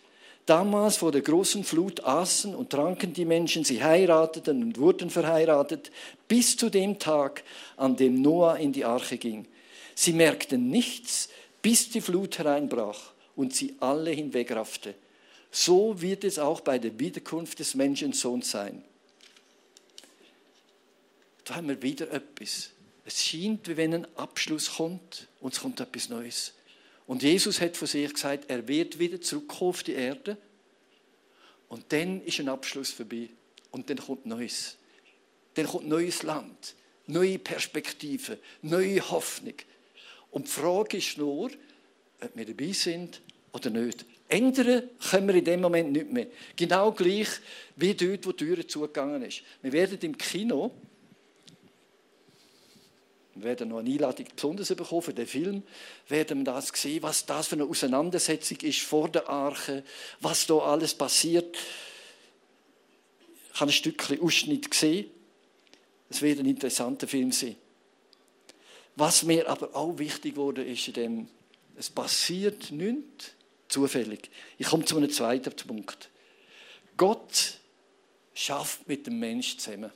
Damals 0.50 0.98
vor 0.98 1.12
der 1.12 1.22
großen 1.22 1.63
Flut 1.63 2.03
aßen 2.03 2.56
und 2.56 2.72
tranken 2.72 3.13
die 3.13 3.25
Menschen, 3.25 3.63
sie 3.63 3.84
heirateten 3.84 4.63
und 4.63 4.79
wurden 4.79 5.12
verheiratet, 5.12 5.91
bis 6.27 6.58
zu 6.58 6.72
dem 6.72 6.98
Tag, 6.98 7.44
an 7.77 7.96
dem 7.96 8.24
Noah 8.24 8.58
in 8.58 8.74
die 8.74 8.84
Arche 8.84 9.20
ging. 9.20 9.46
Sie 9.94 10.12
merkten 10.12 10.72
nichts, 10.72 11.29
bis 11.62 11.91
die 11.91 12.01
Flut 12.01 12.39
hereinbrach 12.39 13.12
und 13.36 13.53
sie 13.53 13.75
alle 13.79 14.10
hinwegraffte. 14.10 14.96
So 15.51 16.01
wird 16.01 16.24
es 16.24 16.39
auch 16.39 16.62
bei 16.62 16.79
der 16.79 17.00
Wiederkunft 17.00 17.60
des 17.60 17.75
Menschensohns 17.75 18.50
sein. 18.50 18.84
Da 21.44 21.58
haben 21.58 21.68
wir 21.68 21.79
wieder 21.84 22.10
etwas. 22.12 22.72
Es 23.06 23.24
scheint, 23.24 23.68
wie 23.68 23.77
wenn 23.77 23.94
ein 23.94 24.08
Abschluss 24.15 24.77
kommt 24.77 25.27
und 25.41 25.53
es 25.53 25.60
kommt 25.60 25.79
etwas 25.79 26.10
Neues. 26.10 26.53
Und 27.10 27.24
Jesus 27.24 27.60
hat 27.60 27.75
von 27.75 27.88
sich 27.88 28.13
gesagt, 28.13 28.51
er 28.51 28.68
wird 28.68 29.00
wieder 29.00 29.20
zurückkommen 29.20 29.70
auf 29.72 29.82
die 29.82 29.94
Erde. 29.94 30.38
Und 31.68 31.92
dann 31.92 32.22
ist 32.22 32.39
ein 32.39 32.48
Abschluss 32.50 32.92
vorbei. 32.92 33.30
Und 33.72 33.89
dann 33.89 33.98
kommt 33.98 34.28
Neues. 34.28 34.78
Dann 35.56 35.66
kommt 35.66 35.88
neues 35.88 36.22
Land, 36.22 36.75
neue 37.08 37.39
Perspektiven, 37.39 38.38
neue 38.62 39.01
Hoffnung. 39.10 39.56
Und 40.30 40.46
die 40.46 40.51
Frage 40.51 40.98
ist 40.98 41.18
nur, 41.18 41.50
ob 42.22 42.36
wir 42.36 42.46
dabei 42.46 42.74
sind 42.74 43.24
oder 43.54 43.72
nicht. 43.72 44.06
Ändern 44.28 44.84
können 45.10 45.30
wir 45.30 45.36
in 45.36 45.46
dem 45.46 45.62
Moment 45.62 45.92
nicht 45.92 46.12
mehr. 46.12 46.28
Genau 46.56 46.92
gleich 46.92 47.30
wie 47.75 47.96
dort, 47.96 48.28
wo 48.28 48.34
die 48.34 48.46
Tür 48.46 48.68
zugegangen 48.68 49.24
ist. 49.24 49.42
Wir 49.63 49.72
werden 49.72 49.98
im 50.00 50.16
Kino, 50.16 50.75
wir 53.39 53.46
werden 53.46 53.69
noch 53.69 53.79
eine 53.79 53.89
Einladung 53.89 54.25
besonders 54.36 54.67
bekommen 54.67 55.01
für 55.01 55.13
den 55.13 55.27
Film, 55.27 55.63
werden 56.08 56.39
wir 56.39 56.53
das 56.53 56.69
sehen, 56.74 57.01
was 57.03 57.25
das 57.25 57.48
für 57.48 57.55
eine 57.55 57.63
Auseinandersetzung 57.63 58.58
ist 58.62 58.81
vor 58.81 59.10
der 59.10 59.29
Arche, 59.29 59.84
was 60.19 60.46
da 60.46 60.58
alles 60.58 60.93
passiert. 60.93 61.58
Ich 63.53 63.60
habe 63.62 63.72
ein 63.72 63.74
Stückchen 63.74 64.22
Ausschnitt 64.22 64.69
gesehen. 64.69 65.10
Es 66.10 66.22
wird 66.22 66.39
ein 66.39 66.46
interessanter 66.46 67.08
Film 67.08 67.31
sein. 67.31 67.55
Was 68.96 69.24
mir 69.24 69.50
aber 69.50 69.75
auch 69.75 69.98
wichtig 69.98 70.36
wurde, 70.36 70.63
ist 70.63 70.88
in 70.89 70.93
dem, 70.93 71.27
es 71.77 71.89
passiert 71.89 72.72
nichts 72.72 73.31
zufällig. 73.69 74.29
Ich 74.58 74.67
komme 74.67 74.84
zu 74.84 74.98
einem 74.98 75.10
zweiten 75.10 75.55
Punkt. 75.55 76.10
Gott 76.98 77.60
schafft 78.34 78.88
mit 78.88 79.08
dem 79.08 79.19
Menschen 79.19 79.60
zusammen. 79.60 79.91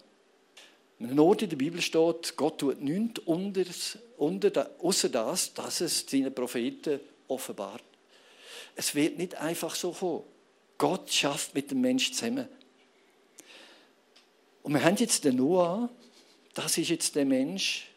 An 1.00 1.10
einem 1.10 1.20
Ort 1.20 1.42
in 1.42 1.50
der 1.50 1.58
Bibel 1.58 1.82
steht, 1.82 2.36
Gott 2.36 2.60
tut 2.60 2.82
nichts 2.82 3.20
unter, 4.16 4.70
außer 4.80 5.10
das, 5.10 5.54
dass 5.54 5.82
es 5.82 6.06
seinen 6.08 6.34
Propheten 6.34 7.00
offenbart. 7.28 7.84
Es 8.76 8.96
wird 8.96 9.18
nicht 9.18 9.36
einfach 9.36 9.76
so 9.76 9.92
kommen. 9.92 10.24
Gott 10.78 11.12
schafft 11.12 11.54
mit 11.54 11.72
dem 11.72 11.82
Menschen 11.82 12.14
zusammen. 12.14 12.48
Und 14.64 14.74
wir 14.74 14.84
haben 14.84 14.96
jetzt 14.96 15.24
den 15.26 15.36
Noah, 15.36 15.90
das 16.54 16.78
ist 16.78 16.90
jetzt 16.90 17.16
der 17.16 17.26
Mensch, 17.26 17.88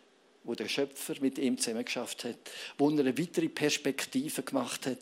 wo 0.44 0.54
der 0.54 0.68
Schöpfer 0.68 1.14
mit 1.20 1.38
ihm 1.38 1.58
zusammen 1.58 1.84
geschafft 1.84 2.24
hat, 2.24 2.36
wo 2.78 2.90
er 2.90 3.00
eine 3.00 3.18
weitere 3.18 3.48
Perspektive 3.48 4.42
gemacht 4.42 4.86
hat 4.86 4.98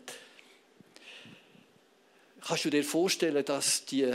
Kannst 2.47 2.63
du 2.63 2.69
dir 2.69 2.83
vorstellen, 2.83 3.43
dass 3.43 3.85
die 3.85 4.13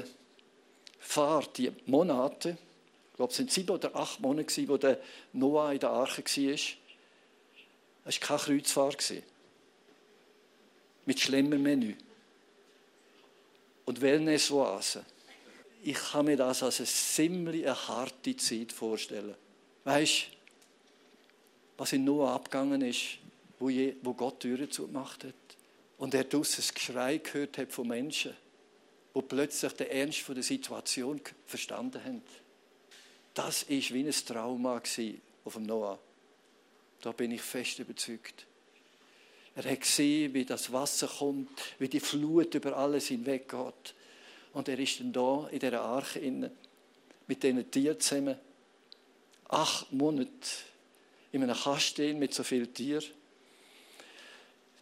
Fahrt, 1.00 1.58
die 1.58 1.72
Monate, 1.86 2.56
glaube, 3.20 3.32
es 3.32 3.36
sind 3.36 3.52
sieben 3.52 3.70
oder 3.70 3.94
acht 3.94 4.18
Monate, 4.20 4.66
wo 4.66 4.78
der 4.78 4.98
Noah 5.34 5.72
in 5.72 5.78
der 5.78 5.90
Arche 5.90 6.22
war, 6.22 6.54
es 8.06 8.20
war 8.20 8.38
keine 8.38 8.40
Kreuzfahrt. 8.40 9.12
Mit 11.04 11.20
schlimmem 11.20 11.62
Menü. 11.62 11.94
Und 13.84 14.00
Wellnessoasen. 14.00 15.04
Ich 15.82 15.96
kann 15.96 16.24
mir 16.26 16.36
das 16.36 16.62
als 16.62 16.78
eine 16.78 16.86
ziemlich 16.86 17.66
eine 17.66 17.88
harte 17.88 18.36
Zeit 18.36 18.72
vorstellen. 18.72 19.34
Weißt 19.84 20.22
du, 20.22 20.36
was 21.76 21.92
in 21.92 22.04
Noah 22.04 22.32
abgegangen 22.32 22.80
ist, 22.80 23.18
wo, 23.58 24.14
Gott 24.14 24.40
Türen 24.40 24.70
zugemacht 24.70 25.24
hat? 25.24 25.34
und 25.98 26.14
er 26.14 26.24
draussen 26.24 26.64
ein 26.66 26.74
Geschrei 26.74 27.18
gehört 27.18 27.58
hat 27.58 27.72
von 27.72 27.86
Menschen, 27.86 28.34
die 29.14 29.20
plötzlich 29.20 29.72
den 29.74 29.88
Ernst 29.88 30.26
der 30.26 30.42
Situation 30.42 31.20
verstanden 31.44 32.02
haben. 32.02 32.22
Das 33.34 33.68
war 33.68 33.76
wie 33.76 34.06
ein 34.06 34.10
Trauma 34.10 34.82
auf 35.44 35.54
dem 35.54 35.62
Noah. 35.62 35.98
Da 37.00 37.12
bin 37.12 37.32
ich 37.32 37.40
fest 37.40 37.78
überzeugt. 37.78 38.46
Er 39.54 39.70
hat 39.70 39.80
gesehen, 39.80 40.34
wie 40.34 40.44
das 40.44 40.72
Wasser 40.72 41.08
kommt, 41.08 41.48
wie 41.78 41.88
die 41.88 42.00
Flut 42.00 42.54
über 42.54 42.76
alles 42.76 43.08
hinweggeht. 43.08 43.94
Und 44.52 44.68
er 44.68 44.78
ist 44.78 45.00
dann 45.00 45.12
da 45.12 45.48
in 45.50 45.58
dieser 45.58 45.80
Arche 45.80 46.18
inne 46.18 46.50
mit 47.26 47.42
diesen 47.42 47.70
Tieren 47.70 48.00
zusammen. 48.00 48.36
Acht 49.48 49.92
Monate 49.92 50.28
in 51.32 51.42
einem 51.42 51.56
Kasten 51.56 52.18
mit 52.18 52.34
so 52.34 52.42
vielen 52.42 52.72
Tieren 52.72 53.04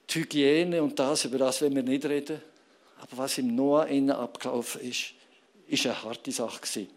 die 0.08 0.20
Hygiene 0.20 0.82
und 0.82 0.98
das, 0.98 1.24
über 1.24 1.38
das 1.38 1.60
wollen 1.62 1.74
wir 1.74 1.82
nicht 1.82 2.04
reden. 2.04 2.40
Aber 3.00 3.18
was 3.18 3.38
im 3.38 3.54
Noah 3.54 3.86
innen 3.86 4.10
abgelaufen 4.10 4.80
ist, 4.80 5.12
ist 5.68 5.86
eine 5.86 6.02
harte 6.02 6.32
Sache 6.32 6.60
gewesen. 6.60 6.88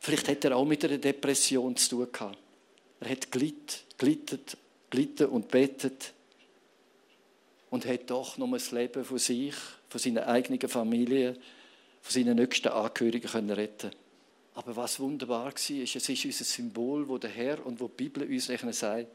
Vielleicht 0.00 0.28
hat 0.28 0.44
er 0.44 0.56
auch 0.56 0.64
mit 0.64 0.84
einer 0.84 0.98
Depression 0.98 1.76
zu 1.76 1.90
tun 1.90 2.12
gehabt. 2.12 2.38
Er 3.00 3.10
hat 3.10 3.30
glitt, 3.30 3.84
glittet, 3.98 4.56
glitten 4.90 5.26
und 5.28 5.48
betet 5.48 6.12
und 7.70 7.86
hat 7.86 8.10
doch 8.10 8.36
noch 8.36 8.50
das 8.50 8.72
Leben 8.72 9.04
von 9.04 9.18
sich, 9.18 9.54
von 9.88 10.00
seiner 10.00 10.26
eigenen 10.26 10.68
Familie, 10.68 11.34
von 12.02 12.12
seinen 12.12 12.36
nächsten 12.36 12.68
Angehörigen 12.68 13.30
können 13.30 13.50
retten. 13.50 13.90
Aber 14.54 14.74
was 14.74 14.98
wunderbar 14.98 15.46
war, 15.46 15.54
ist, 15.54 15.70
es 15.70 16.08
ist 16.08 16.24
unser 16.24 16.44
Symbol, 16.44 17.08
wo 17.08 17.18
der 17.18 17.30
Herr 17.30 17.64
und 17.64 17.78
wo 17.78 17.86
die 17.86 18.08
Bibel 18.08 18.24
uns 18.24 18.46
sagt, 18.78 19.08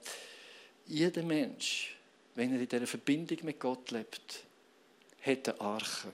jeder 0.88 1.24
Mensch 1.24 1.96
wenn 2.36 2.54
er 2.54 2.60
in 2.60 2.68
dieser 2.68 2.86
Verbindung 2.86 3.38
mit 3.44 3.60
Gott 3.60 3.92
lebt, 3.92 4.44
hat 5.22 5.50
eine 5.50 5.62
Arche. 5.62 6.12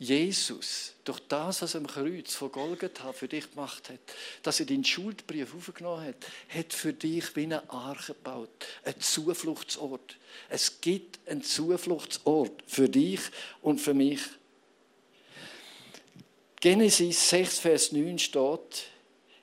Jesus, 0.00 0.94
durch 1.04 1.20
das, 1.28 1.60
was 1.60 1.74
er 1.74 1.80
am 1.80 1.86
Kreuz 1.86 2.34
von 2.34 2.50
Golgatha 2.50 3.12
für 3.12 3.28
dich 3.28 3.50
gemacht 3.50 3.90
hat, 3.90 4.00
dass 4.42 4.58
er 4.58 4.64
deinen 4.64 4.84
Schuldbrief 4.84 5.54
aufgenommen 5.54 6.06
hat, 6.06 6.16
hat 6.48 6.72
für 6.72 6.94
dich 6.94 7.36
wie 7.36 7.42
eine 7.42 7.68
Arche 7.68 8.14
gebaut. 8.14 8.48
Ein 8.82 8.98
Zufluchtsort. 8.98 10.16
Es 10.48 10.80
gibt 10.80 11.18
einen 11.28 11.42
Zufluchtsort 11.42 12.62
für 12.66 12.88
dich 12.88 13.20
und 13.60 13.78
für 13.78 13.92
mich. 13.92 14.20
Genesis 16.60 17.28
6, 17.28 17.58
Vers 17.58 17.92
9 17.92 18.18
steht, 18.18 18.86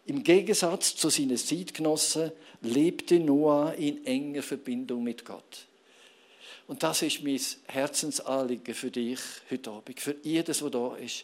im 0.07 0.23
Gegensatz 0.23 0.95
zu 0.95 1.09
seinen 1.09 1.37
Zeitgenossen 1.37 2.31
lebte 2.61 3.19
Noah 3.19 3.73
in 3.73 4.05
enger 4.07 4.41
Verbindung 4.41 5.03
mit 5.03 5.23
Gott. 5.23 5.67
Und 6.67 6.83
das 6.83 7.01
ist 7.01 7.23
mein 7.23 7.39
Herzensanliegen 7.67 8.75
für 8.75 8.91
dich 8.91 9.19
heute 9.49 9.71
Abend, 9.71 9.99
für 9.99 10.15
jedes, 10.21 10.61
was 10.61 10.71
da 10.71 10.95
ist, 10.97 11.23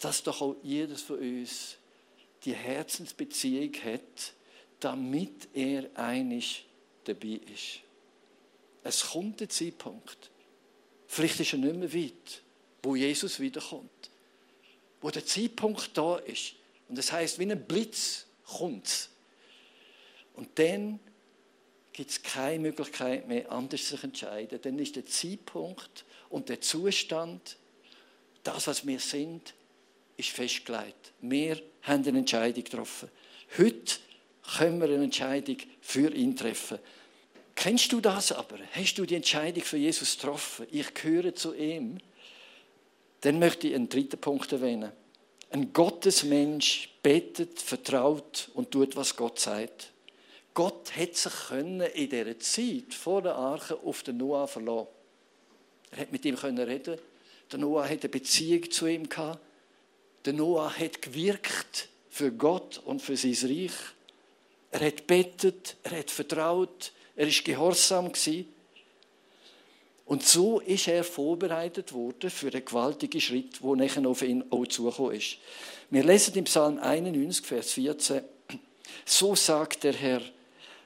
dass 0.00 0.22
doch 0.22 0.40
auch 0.40 0.56
jedes 0.62 1.02
von 1.02 1.18
uns 1.18 1.76
die 2.44 2.54
Herzensbeziehung 2.54 3.72
hat, 3.84 4.34
damit 4.80 5.48
er 5.54 5.88
einig 5.94 6.66
dabei 7.04 7.40
ist. 7.54 7.80
Es 8.82 9.10
kommt 9.10 9.40
der 9.40 9.48
Zeitpunkt, 9.48 10.30
vielleicht 11.06 11.40
ist 11.40 11.52
er 11.52 11.60
nicht 11.60 11.76
mehr 11.76 11.94
weit, 11.94 12.42
wo 12.82 12.96
Jesus 12.96 13.38
wiederkommt, 13.40 14.10
wo 15.00 15.10
der 15.10 15.24
Zeitpunkt 15.24 15.96
da 15.96 16.16
ist. 16.16 16.54
Und 16.88 16.98
das 16.98 17.12
heißt, 17.12 17.38
wie 17.38 17.50
ein 17.50 17.64
Blitz 17.64 18.26
kommt 18.44 19.08
und 20.34 20.58
dann 20.58 20.98
gibt 21.94 22.10
es 22.10 22.22
keine 22.22 22.58
Möglichkeit 22.58 23.26
mehr, 23.28 23.50
anders 23.50 23.86
zu 23.86 23.96
entscheiden. 24.02 24.58
Dann 24.60 24.78
ist 24.80 24.96
der 24.96 25.06
Zeitpunkt 25.06 26.04
und 26.28 26.48
der 26.48 26.60
Zustand, 26.60 27.56
das, 28.42 28.66
was 28.66 28.86
wir 28.86 28.98
sind, 28.98 29.54
ist 30.16 30.30
festgelegt. 30.30 31.12
Wir 31.20 31.62
haben 31.82 32.06
eine 32.06 32.18
Entscheidung 32.18 32.64
getroffen. 32.64 33.08
Heute 33.56 33.94
können 34.56 34.80
wir 34.80 34.88
eine 34.88 35.04
Entscheidung 35.04 35.56
für 35.80 36.12
ihn 36.12 36.36
treffen. 36.36 36.78
Kennst 37.54 37.92
du 37.92 38.00
das 38.00 38.32
aber? 38.32 38.58
Hast 38.72 38.98
du 38.98 39.06
die 39.06 39.14
Entscheidung 39.14 39.62
für 39.62 39.76
Jesus 39.76 40.16
getroffen? 40.16 40.66
Ich 40.72 40.92
gehöre 40.94 41.32
zu 41.32 41.54
ihm. 41.54 41.98
Dann 43.20 43.38
möchte 43.38 43.68
ich 43.68 43.74
einen 43.74 43.88
dritten 43.88 44.20
Punkt 44.20 44.50
erwähnen. 44.50 44.90
Ein 45.50 45.72
Gottesmensch 45.72 46.90
betet, 47.04 47.60
vertraut 47.60 48.50
und 48.54 48.72
tut, 48.72 48.96
was 48.96 49.14
Gott 49.14 49.38
sagt. 49.38 49.93
Gott 50.54 50.94
hätte 50.94 51.18
sich 51.18 51.32
können 51.48 51.80
in 51.80 52.08
dieser 52.08 52.38
Zeit 52.38 52.94
vor 52.94 53.22
der 53.22 53.34
Arche 53.34 53.76
auf 53.76 54.04
den 54.04 54.18
Noah 54.18 54.46
verlassen. 54.46 54.86
Er 55.90 55.98
hätte 55.98 56.12
mit 56.12 56.24
ihm 56.24 56.36
können 56.36 56.58
reden. 56.58 56.98
Der 57.50 57.58
Noah 57.58 57.84
hatte 57.84 58.02
eine 58.02 58.08
Beziehung 58.08 58.70
zu 58.70 58.86
ihm. 58.86 59.08
Der 60.24 60.32
Noah 60.32 60.72
hat 60.72 61.02
gewirkt 61.02 61.88
für 62.08 62.30
Gott 62.30 62.80
und 62.84 63.02
für 63.02 63.16
sein 63.16 63.36
Reich. 63.50 63.72
Er 64.70 64.86
hat 64.86 65.06
betet, 65.06 65.76
er 65.82 65.98
hat 65.98 66.10
vertraut, 66.10 66.92
er 67.16 67.28
ist 67.28 67.44
gehorsam 67.44 68.12
gewesen. 68.12 68.52
Und 70.06 70.22
so 70.24 70.60
ist 70.60 70.86
er 70.86 71.02
vorbereitet 71.02 71.92
worden 71.92 72.30
für 72.30 72.50
den 72.50 72.64
gewaltigen 72.64 73.20
Schritt, 73.20 73.62
wo 73.62 73.74
nachher 73.74 74.06
auf 74.06 74.22
ihn 74.22 74.44
auch 74.50 74.66
zugekommen 74.66 75.16
ist. 75.16 75.38
Wir 75.90 76.04
lesen 76.04 76.34
im 76.34 76.44
Psalm 76.44 76.78
91, 76.78 77.46
Vers 77.46 77.72
14, 77.72 78.22
so 79.04 79.34
sagt 79.34 79.84
der 79.84 79.94
Herr, 79.94 80.20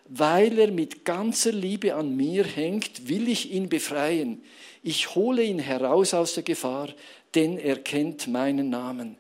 weil 0.09 0.59
er 0.59 0.71
mit 0.71 1.05
ganzer 1.05 1.53
Liebe 1.53 1.95
an 1.95 2.17
mir 2.17 2.45
hängt, 2.45 3.09
will 3.09 3.29
ich 3.29 3.51
ihn 3.51 3.69
befreien. 3.69 4.43
Ich 4.83 5.15
hole 5.15 5.43
ihn 5.43 5.59
heraus 5.59 6.15
aus 6.15 6.35
der 6.35 6.43
Gefahr, 6.43 6.89
denn 7.35 7.59
er 7.59 7.79
kennt 7.79 8.27
meinen 8.27 8.71
Namen. 8.71 9.17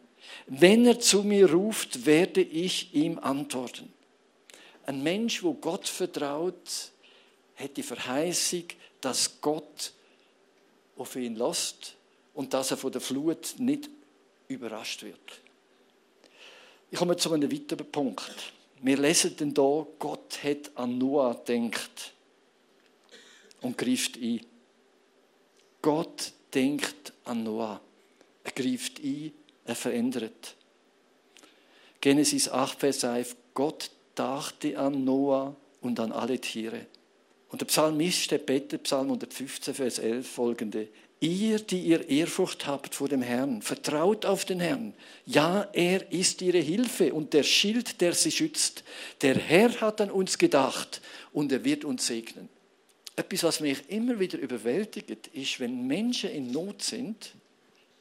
Wenn 0.47 0.87
er 0.87 0.99
zu 0.99 1.23
mir 1.23 1.53
ruft, 1.53 2.07
werde 2.07 2.41
ich 2.41 2.95
ihm 2.95 3.19
antworten. 3.19 3.93
Ein 4.87 5.03
Mensch, 5.03 5.43
wo 5.43 5.53
Gott 5.53 5.87
vertraut, 5.87 6.91
hat 7.57 7.77
die 7.77 7.83
Verheißung, 7.83 8.65
dass 9.01 9.41
Gott 9.41 9.93
auf 10.97 11.17
ihn 11.17 11.37
lässt 11.37 11.95
und 12.35 12.55
dass 12.55 12.71
er 12.71 12.79
von 12.79 12.93
der 12.93 13.01
Flut 13.01 13.57
nicht 13.59 13.91
überrascht 14.49 15.03
wird. 15.03 15.41
Ich 16.91 16.99
komme 16.99 17.17
zu 17.17 17.31
einem 17.33 17.53
weiteren 17.53 17.91
Punkt. 17.91 18.53
Wir 18.83 18.97
lesen 18.97 19.37
denn 19.37 19.55
da, 19.55 19.87
Gott 19.99 20.43
hat 20.43 20.71
an 20.77 20.99
Noah 20.99 21.43
gedacht 21.45 22.13
und 23.61 23.77
greift 23.77 24.17
ein. 24.17 24.41
Gott 25.83 26.33
denkt 26.55 27.13
an 27.25 27.43
Noah. 27.43 27.81
Er 28.45 28.53
greift 28.53 29.01
ein, 29.03 29.33
er 29.65 29.75
verändert. 29.75 30.57
Genesis 32.01 32.49
8, 32.49 32.79
Vers 32.79 33.03
11. 33.03 33.37
Gott 33.55 33.91
dachte 34.15 34.79
an 34.79 35.05
Noah 35.05 35.57
und 35.81 35.99
an 35.99 36.13
alle 36.13 36.41
Tiere. 36.41 36.87
Und 37.51 37.61
der 37.61 37.67
Psalmist, 37.67 38.31
der 38.31 38.39
betet, 38.39 38.85
Psalm 38.85 39.07
115, 39.07 39.75
Vers 39.75 39.99
11, 39.99 40.29
folgende. 40.29 40.89
Ihr, 41.21 41.59
die 41.59 41.81
ihr 41.81 42.09
Ehrfurcht 42.09 42.67
habt 42.67 42.95
vor 42.95 43.09
dem 43.09 43.23
Herrn, 43.23 43.61
vertraut 43.61 44.25
auf 44.25 44.45
den 44.45 44.61
Herrn. 44.61 44.95
Ja, 45.27 45.69
er 45.73 46.13
ist 46.13 46.43
ihre 46.43 46.59
Hilfe 46.59 47.13
und 47.13 47.33
der 47.33 47.43
Schild, 47.43 48.01
der 48.01 48.13
sie 48.15 48.31
schützt. 48.31 48.85
Der 49.23 49.37
Herr 49.37 49.81
hat 49.81 50.01
an 50.01 50.13
uns 50.13 50.39
gedacht 50.39 51.01
und 51.33 51.51
er 51.51 51.65
wird 51.65 51.85
uns 51.85 52.07
segnen. 52.07 52.49
Etwas, 53.17 53.43
was 53.43 53.61
mich 53.61 53.91
immer 53.91 54.21
wieder 54.21 54.39
überwältigt, 54.39 55.27
ist, 55.33 55.59
wenn 55.59 55.89
Menschen 55.89 56.31
in 56.31 56.53
Not 56.53 56.83
sind 56.83 57.35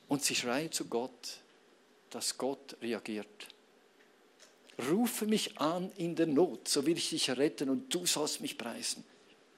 und 0.08 0.24
sie 0.24 0.36
schreien 0.36 0.72
zu 0.72 0.86
Gott, 0.86 1.40
dass 2.12 2.38
Gott 2.38 2.78
reagiert. 2.84 3.48
Rufe 4.92 5.26
mich 5.26 5.58
an 5.58 5.92
in 5.98 6.16
der 6.16 6.28
Not, 6.28 6.68
so 6.68 6.86
will 6.86 6.98
ich 6.98 7.10
dich 7.10 7.32
retten 7.32 7.70
und 7.70 7.92
du 7.92 8.06
sollst 8.06 8.42
mich 8.42 8.60
preisen. 8.60 9.04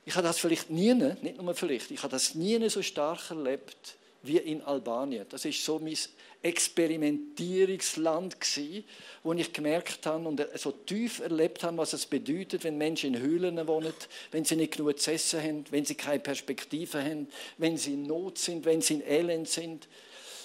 Ich 0.10 0.16
habe 0.16 0.25
das 0.25 0.39
vielleicht 0.39 0.72
nie, 0.72 0.92
nicht 0.96 1.39
nur 1.39 1.54
vielleicht, 1.54 1.92
ich 1.92 2.01
habe 2.01 2.10
das 2.10 2.34
nie 2.34 2.68
so 2.68 2.82
stark 2.82 3.30
erlebt 3.30 3.96
wie 4.24 4.38
in 4.38 4.63
Albanien. 4.63 5.28
Das 5.30 5.46
ist 5.46 5.63
so 5.63 5.78
mein 5.78 5.96
Experimentierungsland 6.42 8.42
gewesen, 8.42 8.86
wo 9.22 9.34
ich 9.34 9.54
gemerkt 9.54 10.04
habe 10.08 10.28
und 10.28 10.43
so 10.56 10.72
tief 10.72 11.19
erlebt 11.19 11.62
habe, 11.62 11.78
was 11.78 11.93
es 11.93 12.08
bedeutet, 12.08 12.63
wenn 12.63 12.80
Menschen 12.80 13.13
in 13.13 13.22
Höhlen 13.22 13.67
wohnen, 13.67 13.93
wenn 14.32 14.45
sie 14.45 14.56
nicht 14.56 14.78
genug 14.78 14.98
zu 14.98 15.12
essen 15.12 15.43
haben, 15.43 15.65
wenn 15.69 15.86
sie 15.86 15.93
keine 15.93 16.22
Perspektive 16.22 17.04
haben, 17.04 17.28
wenn 17.60 17.78
sie 17.78 17.93
in 17.93 18.08
Not 18.08 18.39
sind, 18.39 18.65
wenn 18.65 18.82
sie 18.82 18.95
in 18.95 19.08
Elend 19.08 19.48
sind, 19.48 19.88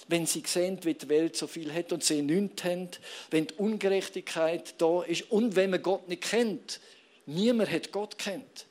wenn 0.08 0.26
sie 0.26 0.42
sehen, 0.44 0.78
wie 0.82 0.92
die 0.92 1.08
Welt 1.08 1.36
so 1.36 1.46
viel 1.46 1.72
hat 1.72 1.90
und 1.90 2.04
sie 2.04 2.20
nichts 2.20 2.64
haben, 2.64 2.90
wenn 3.30 3.46
die 3.46 3.54
Ungerechtigkeit 3.54 4.74
da 4.76 5.04
ist 5.04 5.30
und 5.30 5.56
wenn 5.56 5.70
man 5.70 5.80
Gott 5.80 6.06
nicht 6.06 6.20
kennt. 6.20 6.80
Niemand 7.24 7.70
hat 7.70 7.92
Gott 7.92 8.18
kennt 8.18 8.66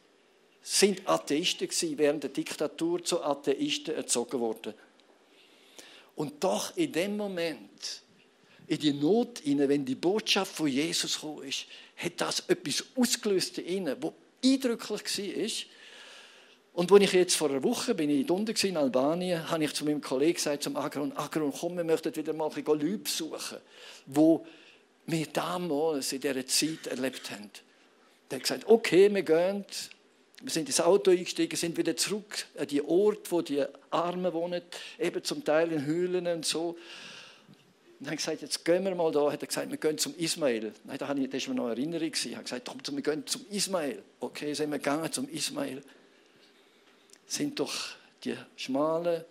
sind 0.63 1.07
Atheisten 1.07 1.67
gewesen, 1.67 1.97
während 1.97 2.23
der 2.23 2.29
Diktatur 2.29 3.03
zu 3.03 3.21
Atheisten 3.21 3.93
erzogen 3.93 4.39
worden. 4.39 4.73
Und 6.15 6.41
doch 6.43 6.75
in 6.77 6.91
dem 6.91 7.17
Moment, 7.17 8.01
in 8.67 8.79
die 8.79 8.93
Not 8.93 9.39
hinein, 9.39 9.67
wenn 9.67 9.85
die 9.85 9.95
Botschaft 9.95 10.55
von 10.55 10.67
Jesus 10.67 11.15
gekommen 11.15 11.43
ist, 11.43 11.65
hat 11.97 12.13
das 12.21 12.39
etwas 12.47 12.85
ausgelöst 12.95 13.57
in 13.57 13.67
ihnen, 13.67 13.97
was 14.01 14.13
eindrücklich 14.43 15.03
war. 15.03 15.73
Und 16.73 16.91
als 16.91 17.01
ich 17.03 17.13
jetzt 17.13 17.35
vor 17.35 17.49
einer 17.49 17.61
Woche 17.61 17.93
bin 17.93 18.09
ich 18.09 18.29
unten 18.29 18.55
in 18.65 18.77
Albanien, 18.77 19.49
habe 19.49 19.63
ich 19.65 19.73
zu 19.73 19.85
meinem 19.85 20.01
Kollegen 20.01 20.33
gesagt, 20.33 20.63
zum 20.63 20.77
Agron, 20.77 21.11
Agron, 21.15 21.53
komm, 21.53 21.77
wir 21.77 21.83
möchten 21.83 22.15
wieder 22.15 22.33
mal 22.33 22.49
ein 22.49 22.65
Leute 22.65 23.11
suchen, 23.11 23.57
wo 24.05 24.45
wir 25.05 25.27
damals 25.27 26.13
in 26.13 26.21
dieser 26.21 26.47
Zeit 26.47 26.87
erlebt 26.87 27.29
haben. 27.29 27.49
Der 28.31 28.37
hat 28.37 28.43
gesagt, 28.43 28.63
okay, 28.67 29.13
wir 29.13 29.21
gehen, 29.21 29.65
wir 30.43 30.51
sind 30.51 30.67
ins 30.67 30.81
Auto 30.81 31.11
eingestiegen, 31.11 31.55
sind 31.55 31.77
wieder 31.77 31.95
zurück 31.95 32.47
an 32.57 32.67
die 32.67 32.83
Ort, 32.83 33.31
wo 33.31 33.41
die 33.41 33.63
Armen 33.89 34.33
wohnen, 34.33 34.61
eben 34.99 35.23
zum 35.23 35.43
Teil 35.45 35.71
in 35.71 35.85
Höhlen 35.85 36.27
und 36.27 36.45
so. 36.45 36.77
Und 38.01 38.07
haben 38.07 38.17
gesagt, 38.17 38.41
jetzt 38.41 38.65
gehen 38.65 38.83
wir 38.83 38.93
mal 38.93 39.09
da. 39.13 39.31
Hat 39.31 39.41
er 39.41 39.47
gesagt, 39.47 39.71
wir 39.71 39.77
gehen 39.77 39.97
zum 39.97 40.13
Ismail. 40.17 40.73
Nein, 40.83 40.97
da 40.97 41.07
habe 41.07 41.21
ich, 41.21 41.29
das 41.29 41.47
war 41.47 41.53
mir 41.53 41.61
noch 41.61 41.69
Erinnerung. 41.69 42.11
Ich 42.11 42.35
habe 42.35 42.43
gesagt, 42.43 42.91
wir 42.91 43.01
gehen 43.01 43.25
zum 43.25 43.45
Ismail. 43.49 44.03
Okay, 44.19 44.53
sind 44.53 44.69
wir 44.69 44.79
gegangen 44.79 45.09
zum 45.13 45.29
Ismail. 45.29 45.81
Sind 47.25 47.57
durch 47.57 47.95
die 48.25 48.35
schmalen 48.57 49.23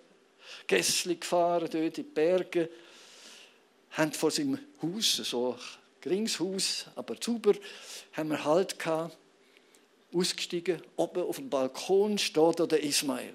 Gässli 0.67 1.17
gefahren, 1.17 1.69
dort 1.71 1.75
in 1.75 1.93
die 1.93 2.03
Berge. 2.03 2.71
Haben 3.91 4.13
vor 4.13 4.31
seinem 4.31 4.59
Haus, 4.81 5.17
so 5.17 5.53
ein 5.53 5.59
geringes 6.01 6.41
Haus, 6.41 6.87
aber 6.97 7.17
sauber, 7.21 7.53
haben 8.15 8.31
wir 8.31 8.43
Halt 8.43 8.79
gehabt 8.79 9.19
ausgestiegen, 10.15 10.83
oben 10.97 11.23
auf 11.23 11.37
dem 11.37 11.51
Balkon 11.51 12.19
steht 12.19 12.59
der 12.59 12.83
Ismail. 12.83 13.35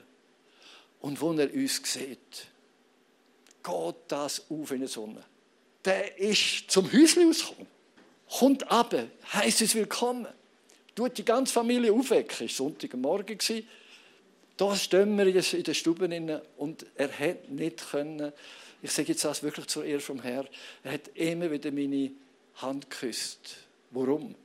Und 1.00 1.22
wo 1.22 1.32
er 1.34 1.54
uns 1.54 1.82
sieht, 1.84 2.48
geht 3.64 3.96
das 4.08 4.46
auf 4.50 4.72
in 4.72 4.82
die 4.82 4.88
Sonne. 4.88 5.24
Der 5.86 6.18
ist 6.18 6.70
zum 6.70 6.92
Häuschen 6.92 7.28
rausgekommen. 7.28 7.68
Kommt 8.30 8.72
ab, 8.72 8.94
heisst 9.34 9.62
es 9.62 9.76
willkommen. 9.76 10.28
Tut 10.96 11.18
die 11.18 11.24
ganze 11.24 11.54
Familie 11.54 11.94
aufwecken. 11.94 12.46
Es 12.46 12.60
war 12.60 12.68
Sonntagmorgen. 12.70 13.38
Da 14.58 14.76
stehen 14.76 15.18
wir 15.18 15.28
in 15.28 15.64
der 15.64 15.74
Stube 15.74 16.42
und 16.58 16.86
er 16.96 17.20
hat 17.20 17.50
nicht 17.50 17.92
können, 17.92 18.34
ich 18.82 18.92
sage 18.92 19.10
jetzt 19.10 19.24
das 19.24 19.44
wirklich 19.44 19.68
zur 19.68 19.86
Ehre 19.86 20.00
vom 20.00 20.22
Herrn, 20.22 20.48
er 20.84 20.94
hat 20.94 21.10
immer 21.14 21.52
wieder 21.52 21.72
meine 21.72 22.12
Hand 22.56 22.90
geküsst. 22.90 23.58
Warum? 23.92 24.36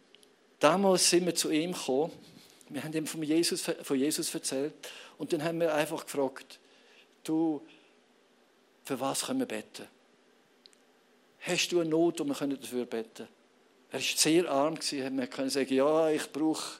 Damals 0.62 1.10
sind 1.10 1.26
wir 1.26 1.34
zu 1.34 1.50
ihm 1.50 1.72
gekommen. 1.72 2.12
Wir 2.68 2.84
haben 2.84 2.92
ihm 2.92 3.04
von 3.04 3.20
Jesus, 3.20 3.62
von 3.82 3.98
Jesus 3.98 4.32
erzählt. 4.32 4.72
Und 5.18 5.32
dann 5.32 5.42
haben 5.42 5.58
wir 5.58 5.74
einfach 5.74 6.04
gefragt, 6.04 6.60
du, 7.24 7.60
für 8.84 9.00
was 9.00 9.26
können 9.26 9.40
wir 9.40 9.46
beten? 9.46 9.88
Hast 11.40 11.72
du 11.72 11.80
eine 11.80 11.90
Not 11.90 12.20
und 12.20 12.28
wir 12.28 12.36
können 12.36 12.60
dafür 12.60 12.86
beten? 12.86 13.26
Er 13.90 13.98
war 13.98 14.00
sehr 14.00 14.48
arm, 14.48 14.78
wir 14.80 15.26
können 15.26 15.50
sagen, 15.50 15.74
ja, 15.74 16.10
ich 16.10 16.30
brauche 16.30 16.78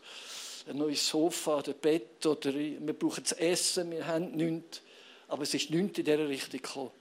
ein 0.68 0.76
neues 0.76 1.08
Sofa 1.08 1.58
oder 1.58 1.72
Bett 1.72 2.24
oder 2.24 2.54
wir 2.54 2.92
brauchen 2.92 3.24
zu 3.24 3.36
essen, 3.36 3.90
wir 3.90 4.06
haben 4.06 4.30
nichts. 4.30 4.80
Aber 5.26 5.42
es 5.42 5.54
ist 5.54 5.70
nichts 5.70 5.98
in 5.98 6.04
dieser 6.04 6.28
Richtung 6.28 6.62
gekommen. 6.62 6.92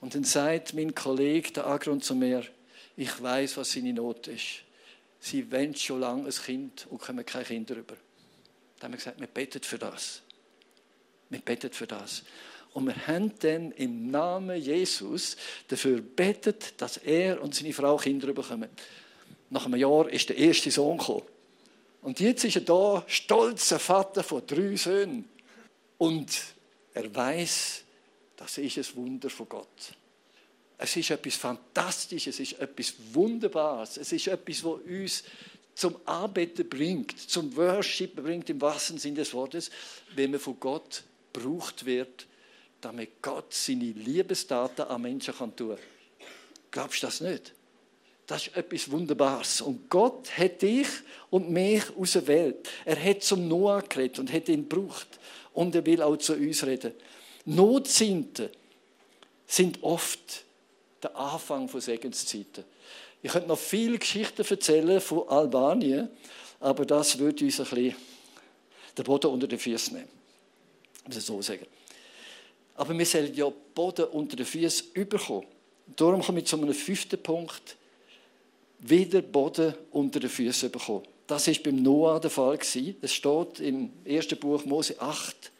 Und 0.00 0.14
dann 0.14 0.22
sagt 0.22 0.74
mein 0.74 0.94
Kollege, 0.94 1.50
der 1.50 1.66
Agron, 1.66 2.00
zu 2.00 2.14
mir, 2.14 2.44
ich 2.96 3.20
weiß, 3.20 3.56
was 3.56 3.72
seine 3.72 3.92
Not 3.92 4.28
ist 4.28 4.62
sie 5.22 5.50
wollen 5.50 5.74
schon 5.74 6.00
lange 6.00 6.26
ein 6.26 6.32
Kind 6.32 6.86
und 6.90 7.00
kommen 7.00 7.24
keine 7.24 7.44
Kinder 7.44 7.76
über. 7.76 7.94
Dann 8.78 8.88
haben 8.88 8.92
wir 8.92 8.98
gesagt, 8.98 9.20
wir 9.20 9.28
beten 9.28 9.62
für 9.62 9.78
das. 9.78 10.20
Wir 11.30 11.40
beten 11.40 11.72
für 11.72 11.86
das. 11.86 12.24
Und 12.74 12.86
wir 12.86 13.06
haben 13.06 13.32
dann 13.38 13.70
im 13.72 14.10
Namen 14.10 14.60
Jesus 14.60 15.36
dafür 15.68 16.00
betet, 16.00 16.80
dass 16.80 16.96
er 16.96 17.40
und 17.40 17.54
seine 17.54 17.72
Frau 17.72 17.96
Kinder 17.96 18.32
bekommen. 18.32 18.68
Nach 19.50 19.66
einem 19.66 19.76
Jahr 19.76 20.08
ist 20.08 20.28
der 20.28 20.36
erste 20.36 20.70
Sohn 20.70 20.98
gekommen. 20.98 21.22
Und 22.00 22.18
jetzt 22.18 22.44
ist 22.44 22.56
er 22.56 22.62
da, 22.62 23.04
stolzer 23.06 23.78
Vater 23.78 24.24
von 24.24 24.44
drei 24.44 24.74
Söhnen. 24.74 25.28
Und 25.98 26.36
er 26.94 27.14
weiß, 27.14 27.84
das 28.36 28.58
ist 28.58 28.76
ein 28.76 28.96
Wunder 28.96 29.30
von 29.30 29.48
Gott. 29.48 29.94
Es 30.84 30.96
ist 30.96 31.12
etwas 31.12 31.36
Fantastisches, 31.36 32.40
es 32.40 32.50
ist 32.50 32.60
etwas 32.60 32.94
Wunderbares, 33.12 33.98
es 33.98 34.10
ist 34.10 34.26
etwas, 34.26 34.64
was 34.64 34.80
uns 34.80 35.22
zum 35.76 35.94
Arbeiten 36.04 36.68
bringt, 36.68 37.16
zum 37.20 37.56
Worship 37.56 38.16
bringt 38.16 38.50
im 38.50 38.60
wahrsten 38.60 38.98
Sinne 38.98 39.18
des 39.18 39.32
Wortes, 39.32 39.70
wenn 40.16 40.32
man 40.32 40.40
von 40.40 40.58
Gott 40.58 41.04
gebraucht 41.32 41.86
wird, 41.86 42.26
damit 42.80 43.22
Gott 43.22 43.54
seine 43.54 43.92
Liebesdaten 43.92 44.86
an 44.86 45.02
Menschen 45.02 45.32
tun 45.54 45.76
kann. 45.76 45.78
Glaubst 46.72 47.00
du 47.00 47.06
das 47.06 47.20
nicht? 47.20 47.52
Das 48.26 48.48
ist 48.48 48.56
etwas 48.56 48.90
Wunderbares. 48.90 49.60
Und 49.60 49.88
Gott 49.88 50.36
hat 50.36 50.62
dich 50.62 50.88
und 51.30 51.48
mich 51.48 51.84
aus 51.96 52.14
der 52.14 52.26
Welt. 52.26 52.68
Er 52.84 53.00
hat 53.00 53.22
zum 53.22 53.46
Noah 53.46 53.82
geredet 53.82 54.18
und 54.18 54.32
hat 54.32 54.48
ihn 54.48 54.68
gebraucht. 54.68 55.06
Und 55.52 55.76
er 55.76 55.86
will 55.86 56.02
auch 56.02 56.16
zu 56.16 56.34
uns 56.34 56.66
reden. 56.66 56.92
Notsinnte 57.44 58.50
sind 59.46 59.80
oft 59.84 60.44
der 61.02 61.16
Anfang 61.16 61.68
von 61.68 61.80
Segenszeiten. 61.80 62.64
Ich 63.22 63.30
könnte 63.30 63.48
noch 63.48 63.58
viele 63.58 63.98
Geschichten 63.98 64.44
erzählen 64.44 65.00
von 65.00 65.28
Albanien, 65.28 66.08
aber 66.60 66.84
das 66.84 67.18
würde 67.18 67.44
uns 67.44 67.60
ein 67.60 67.66
bisschen 67.66 67.96
den 68.96 69.04
Boden 69.04 69.30
unter 69.30 69.46
den 69.46 69.58
Füßen 69.58 69.94
nehmen. 69.94 70.08
Ich 71.08 71.14
muss 71.14 71.26
so 71.26 71.42
sagen. 71.42 71.66
Aber 72.74 72.96
wir 72.96 73.06
sollen 73.06 73.34
ja 73.34 73.50
Boden 73.74 74.06
unter 74.06 74.36
den 74.36 74.46
Füßen 74.46 74.88
überkommen. 74.94 75.46
Darum 75.96 76.22
komme 76.22 76.40
ich 76.40 76.46
zu 76.46 76.56
einem 76.56 76.74
fünften 76.74 77.22
Punkt. 77.22 77.76
Wieder 78.78 79.22
Boden 79.22 79.74
unter 79.90 80.20
den 80.20 80.30
Füßen 80.30 80.70
bekommen. 80.70 81.04
Das 81.26 81.46
ist 81.48 81.62
beim 81.62 81.76
Noah 81.76 82.20
der 82.20 82.30
Fall 82.30 82.58
Es 83.00 83.12
steht 83.12 83.60
im 83.60 83.90
ersten 84.04 84.38
Buch 84.38 84.64
Mose 84.64 85.00
8, 85.00 85.52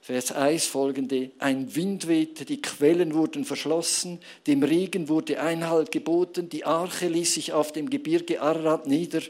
Vers 0.00 0.32
1 0.32 0.66
folgende. 0.66 1.30
Ein 1.38 1.74
Wind 1.74 2.08
wehte, 2.08 2.44
die 2.44 2.62
Quellen 2.62 3.14
wurden 3.14 3.44
verschlossen, 3.44 4.18
dem 4.46 4.62
Regen 4.62 5.08
wurde 5.08 5.40
Einhalt 5.40 5.90
geboten, 5.90 6.48
die 6.48 6.64
Arche 6.64 7.08
ließ 7.08 7.34
sich 7.34 7.52
auf 7.52 7.72
dem 7.72 7.90
Gebirge 7.90 8.40
Ararat 8.40 8.86
nieder. 8.86 9.20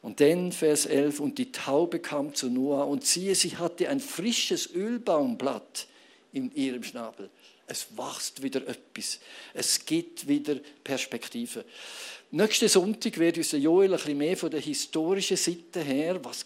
Und 0.00 0.20
dann 0.20 0.52
Vers 0.52 0.86
11, 0.86 1.18
und 1.18 1.38
die 1.38 1.50
Taube 1.50 1.98
kam 1.98 2.34
zu 2.34 2.50
Noah 2.50 2.86
und 2.86 3.04
siehe, 3.04 3.34
sie 3.34 3.56
hatte 3.56 3.88
ein 3.88 4.00
frisches 4.00 4.72
Ölbaumblatt 4.72 5.88
in 6.32 6.54
ihrem 6.54 6.82
Schnabel. 6.82 7.30
Es 7.66 7.86
wächst 7.96 8.42
wieder 8.42 8.66
etwas. 8.68 9.18
Es 9.54 9.84
gibt 9.84 10.28
wieder 10.28 10.56
Perspektive. 10.84 11.64
Nächsten 12.30 12.68
Sonntag 12.68 13.18
wird 13.18 13.38
uns 13.38 13.52
Joel 13.52 13.92
ein 13.92 13.96
bisschen 13.96 14.18
mehr 14.18 14.36
von 14.36 14.50
der 14.50 14.60
historischen 14.60 15.36
Seite 15.36 15.80
her, 15.80 16.22
was 16.22 16.44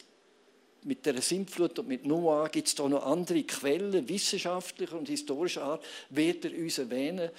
mit 0.85 1.05
der 1.05 1.21
Sintflut 1.21 1.79
und 1.79 1.89
mit 1.89 2.07
Noah 2.07 2.49
gibt 2.49 2.69
es 2.69 2.75
da 2.75 2.89
noch 2.89 3.05
andere 3.05 3.43
Quellen, 3.45 4.09
wissenschaftlicher 4.09 4.97
und 4.97 5.09
historischer 5.09 5.63
Art, 5.63 5.85
wird 6.11 6.45
er 6.45 6.53
uns 6.53 6.79
erwähnen. 6.79 7.31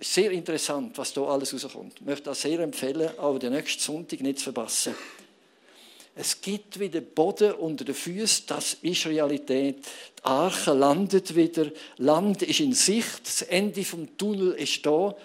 Sehr 0.00 0.30
interessant, 0.30 0.96
was 0.98 1.12
da 1.12 1.22
alles 1.22 1.52
rauskommt. 1.54 1.94
Ich 1.96 2.06
möchte 2.06 2.24
das 2.24 2.42
sehr 2.42 2.60
empfehlen, 2.60 3.10
aber 3.18 3.38
den 3.38 3.52
nächsten 3.52 3.80
Sonntag 3.80 4.20
nicht 4.20 4.38
zu 4.38 4.44
verpassen. 4.44 4.94
Es 6.16 6.40
gibt 6.40 6.78
wieder 6.78 7.00
Boden 7.00 7.52
unter 7.52 7.84
den 7.84 7.94
Füßen, 7.94 8.44
das 8.46 8.74
ist 8.82 9.06
Realität. 9.06 9.78
Die 10.18 10.24
Arche 10.24 10.72
landet 10.72 11.34
wieder, 11.34 11.70
Land 11.96 12.42
ist 12.42 12.60
in 12.60 12.72
Sicht, 12.72 13.26
das 13.26 13.42
Ende 13.42 13.84
vom 13.84 14.16
Tunnel 14.16 14.52
ist 14.52 14.86
da. 14.86 15.16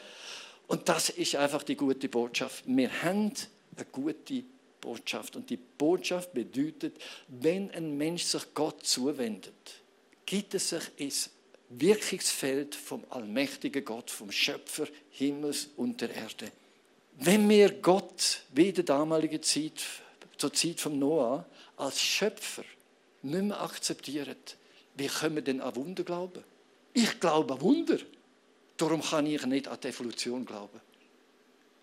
Und 0.67 0.89
das 0.89 1.09
ist 1.09 1.35
einfach 1.35 1.63
die 1.63 1.75
gute 1.75 2.09
Botschaft. 2.09 2.63
Wir 2.65 2.89
haben 3.03 3.31
eine 3.75 3.85
gute 3.91 4.43
Botschaft. 4.81 5.35
Und 5.35 5.49
die 5.49 5.57
Botschaft 5.57 6.33
bedeutet, 6.33 6.97
wenn 7.27 7.71
ein 7.71 7.97
Mensch 7.97 8.23
sich 8.23 8.53
Gott 8.53 8.85
zuwendet, 8.85 9.53
gibt 10.25 10.53
es 10.53 10.69
sich 10.69 10.83
ins 10.97 11.29
Wirkungsfeld 11.69 12.75
vom 12.75 13.03
allmächtigen 13.09 13.85
Gott, 13.85 14.09
vom 14.09 14.31
Schöpfer 14.31 14.87
Himmels 15.11 15.69
und 15.77 16.01
der 16.01 16.13
Erde. 16.13 16.51
Wenn 17.17 17.47
wir 17.49 17.71
Gott 17.73 18.43
wie 18.53 18.69
in 18.69 18.75
der 18.75 18.85
damaligen 18.85 19.43
Zeit 19.43 19.81
zur 20.37 20.53
Zeit 20.53 20.79
von 20.79 20.97
Noah 20.97 21.45
als 21.77 22.01
Schöpfer 22.01 22.63
nicht 23.21 23.43
mehr 23.43 23.61
akzeptieren, 23.61 24.35
wie 24.95 25.07
können 25.07 25.35
wir 25.35 25.41
denn 25.41 25.61
an 25.61 25.75
Wunder 25.75 26.03
glauben? 26.03 26.43
Ich 26.93 27.19
glaube 27.19 27.53
an 27.53 27.61
Wunder. 27.61 27.97
Darum 28.77 29.01
kann 29.01 29.25
ich 29.25 29.45
nicht 29.45 29.67
an 29.67 29.77
die 29.81 29.89
Evolution 29.89 30.45
glauben. 30.45 30.79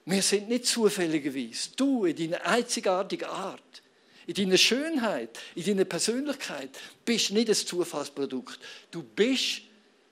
Wir 0.07 0.23
sind 0.23 0.49
nicht 0.49 0.66
zufälligerweise. 0.66 1.71
Du 1.77 2.05
in 2.05 2.14
deiner 2.14 2.47
einzigartigen 2.47 3.29
Art, 3.29 3.83
in 4.27 4.35
deiner 4.35 4.57
Schönheit, 4.57 5.37
in 5.57 5.64
deiner 5.64 5.85
Persönlichkeit 5.85 6.71
bist 7.05 7.33
nicht 7.33 7.49
ein 7.49 7.55
Zufallsprodukt. 7.55 8.61
Du 8.92 9.03
bist 9.03 9.62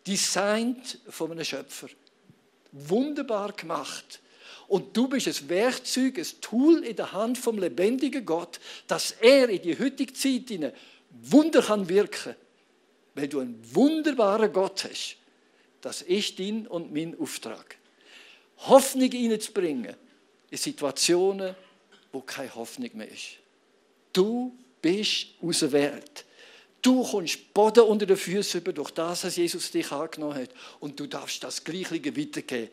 designt 0.04 0.98
von 1.08 1.30
einem 1.30 1.44
Schöpfer. 1.44 1.88
Wunderbar 2.72 3.52
gemacht 3.52 4.20
und 4.66 4.96
du 4.96 5.06
bist 5.06 5.28
ein 5.28 5.48
Werkzeug, 5.48 6.18
ein 6.18 6.40
Tool 6.40 6.82
in 6.82 6.96
der 6.96 7.12
Hand 7.12 7.38
vom 7.38 7.56
lebendigen 7.56 8.26
Gott, 8.26 8.58
dass 8.88 9.12
er 9.12 9.48
in 9.48 9.62
die 9.62 9.78
heutige 9.78 10.12
Zeit 10.12 10.50
in 10.50 10.72
Wunder 11.10 11.62
kann 11.62 11.88
wirken, 11.88 12.34
weil 13.14 13.28
du 13.28 13.38
einen 13.38 13.62
wunderbaren 13.72 14.52
Gott 14.52 14.84
hast. 14.90 15.18
Das 15.80 16.02
ist 16.02 16.40
dein 16.40 16.66
und 16.66 16.92
mein 16.92 17.16
Auftrag. 17.16 17.78
Hoffnung 18.58 19.10
hineinzubringen 19.10 19.96
in 20.50 20.58
Situationen, 20.58 21.54
wo 22.12 22.20
keine 22.20 22.54
Hoffnung 22.54 22.90
mehr 22.94 23.08
ist. 23.08 23.38
Du 24.12 24.56
bist 24.80 25.26
aus 25.42 25.60
der 25.60 25.72
Welt. 25.72 26.24
Du 26.80 27.02
kommst 27.02 27.54
Boden 27.54 27.84
unter 27.84 28.06
den 28.06 28.16
Füßen 28.16 28.60
über 28.60 28.72
durch 28.72 28.90
das, 28.90 29.24
was 29.24 29.36
Jesus 29.36 29.70
dich 29.70 29.90
angenommen 29.90 30.34
hat. 30.34 30.50
Und 30.80 31.00
du 31.00 31.06
darfst 31.06 31.42
das 31.42 31.64
Gleiche 31.64 32.16
weitergeben. 32.16 32.70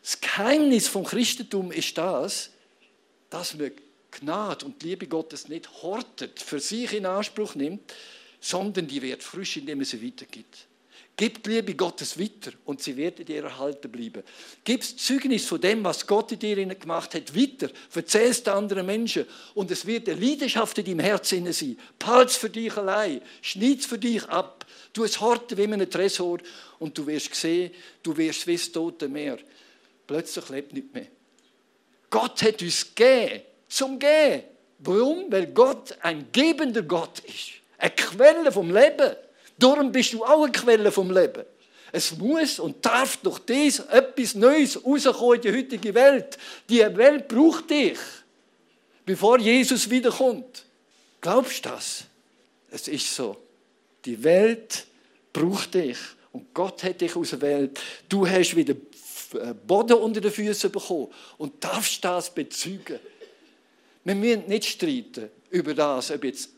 Das 0.00 0.20
Geheimnis 0.20 0.86
vom 0.86 1.04
Christentum 1.04 1.72
ist 1.72 1.98
das, 1.98 2.50
dass 3.30 3.54
man 3.54 3.72
Gnade 4.12 4.64
und 4.64 4.82
Liebe 4.82 5.08
Gottes 5.08 5.48
nicht 5.48 5.82
hortet, 5.82 6.40
für 6.40 6.60
sich 6.60 6.92
in 6.92 7.06
Anspruch 7.06 7.54
nimmt, 7.54 7.92
sondern 8.40 8.86
die 8.86 9.02
wird 9.02 9.22
frisch, 9.22 9.56
indem 9.56 9.78
man 9.78 9.84
sie 9.84 10.04
weitergibt. 10.06 10.68
Gib 11.16 11.44
die 11.44 11.50
Liebe 11.50 11.74
Gottes 11.74 12.18
weiter 12.18 12.52
und 12.64 12.82
sie 12.82 12.96
wird 12.96 13.20
in 13.20 13.26
dir 13.26 13.44
erhalten 13.44 13.90
bleiben. 13.90 14.24
Gib 14.64 14.80
das 14.80 14.96
Zeugnis 14.96 15.46
von 15.46 15.60
dem, 15.60 15.84
was 15.84 16.06
Gott 16.06 16.32
in 16.32 16.40
dir 16.40 16.56
gemacht 16.74 17.14
hat, 17.14 17.36
weiter. 17.36 17.70
Erzähl 17.94 18.30
es 18.30 18.46
anderen 18.48 18.84
Menschen 18.84 19.24
und 19.54 19.70
es 19.70 19.86
wird 19.86 20.08
eine 20.08 20.20
Leidenschaft 20.20 20.76
in 20.78 20.84
deinem 20.86 21.00
Herzen 21.00 21.52
sein. 21.52 21.78
Es 22.24 22.36
für 22.36 22.50
dich 22.50 22.76
allein. 22.76 23.20
Schneid 23.42 23.78
es 23.78 23.86
für 23.86 23.98
dich 23.98 24.24
ab. 24.24 24.66
Du 24.92 25.04
es 25.04 25.20
horten 25.20 25.56
wie 25.56 25.62
in 25.62 25.74
einem 25.74 25.90
Tresor 25.90 26.38
und 26.80 26.98
du 26.98 27.06
wirst 27.06 27.34
sehen, 27.34 27.70
du 28.02 28.16
wirst 28.16 28.46
wie 28.46 28.56
das 28.56 28.72
Tote 28.72 29.08
Meer 29.08 29.38
plötzlich 30.06 30.48
lebt 30.48 30.72
nicht 30.72 30.94
mehr. 30.94 31.06
Gott 32.10 32.42
hat 32.42 32.62
uns 32.62 32.94
gegeben, 32.94 33.42
zum 33.68 33.98
Gehen. 33.98 34.44
Warum? 34.78 35.30
Weil 35.30 35.48
Gott 35.48 35.96
ein 36.02 36.26
gebender 36.30 36.82
Gott 36.82 37.20
ist. 37.20 37.52
Eine 37.78 37.90
Quelle 37.90 38.52
vom 38.52 38.72
Leben. 38.72 39.16
Darum 39.58 39.92
bist 39.92 40.12
du 40.12 40.24
auch 40.24 40.42
eine 40.42 40.52
Quelle 40.52 40.90
vom 40.90 41.10
Leben. 41.10 41.44
Es 41.92 42.16
muss 42.16 42.58
und 42.58 42.84
darf 42.84 43.18
durch 43.18 43.38
dies 43.40 43.78
etwas 43.78 44.34
Neues 44.34 44.84
rauskommen 44.84 45.36
in 45.36 45.42
die 45.42 45.52
heutige 45.52 45.94
Welt. 45.94 46.38
Die 46.68 46.80
Welt 46.80 47.28
braucht 47.28 47.70
dich, 47.70 47.98
bevor 49.06 49.38
Jesus 49.38 49.88
wiederkommt. 49.88 50.64
Glaubst 51.20 51.64
du 51.64 51.68
das? 51.68 52.04
Es 52.70 52.88
ist 52.88 53.14
so. 53.14 53.36
Die 54.04 54.22
Welt 54.24 54.86
braucht 55.32 55.74
dich. 55.74 55.98
Und 56.32 56.52
Gott 56.52 56.82
hat 56.82 57.00
dich 57.00 57.14
aus 57.14 57.30
der 57.30 57.40
Welt. 57.42 57.80
Du 58.08 58.26
hast 58.26 58.56
wieder 58.56 58.74
Boden 59.66 59.96
unter 59.96 60.20
den 60.20 60.32
Füßen 60.32 60.72
bekommen 60.72 61.12
und 61.38 61.62
darfst 61.62 62.04
das 62.04 62.34
bezeugen. 62.34 62.98
Wir 64.02 64.14
müssen 64.14 64.48
nicht 64.48 64.64
streiten 64.64 65.30
über 65.50 65.74
das, 65.74 66.10
ob 66.10 66.24
jetzt 66.24 66.50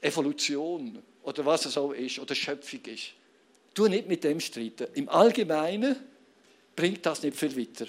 Evolution 0.00 1.02
oder 1.22 1.44
was 1.46 1.66
es 1.66 1.76
auch 1.76 1.92
ist 1.92 2.18
oder 2.18 2.34
Schöpfung 2.34 2.80
ist. 2.86 3.12
Du 3.74 3.86
nicht 3.86 4.08
mit 4.08 4.24
dem 4.24 4.40
streiten. 4.40 4.88
Im 4.94 5.08
Allgemeinen 5.08 5.96
bringt 6.76 7.04
das 7.06 7.22
nicht 7.22 7.36
viel 7.36 7.56
weiter. 7.56 7.86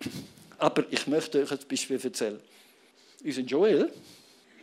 Aber 0.58 0.84
ich 0.90 1.06
möchte 1.06 1.42
euch 1.42 1.50
ein 1.50 1.58
Beispiel 1.68 2.00
erzählen. 2.02 2.40
Unser 3.22 3.42
Joel, 3.42 3.92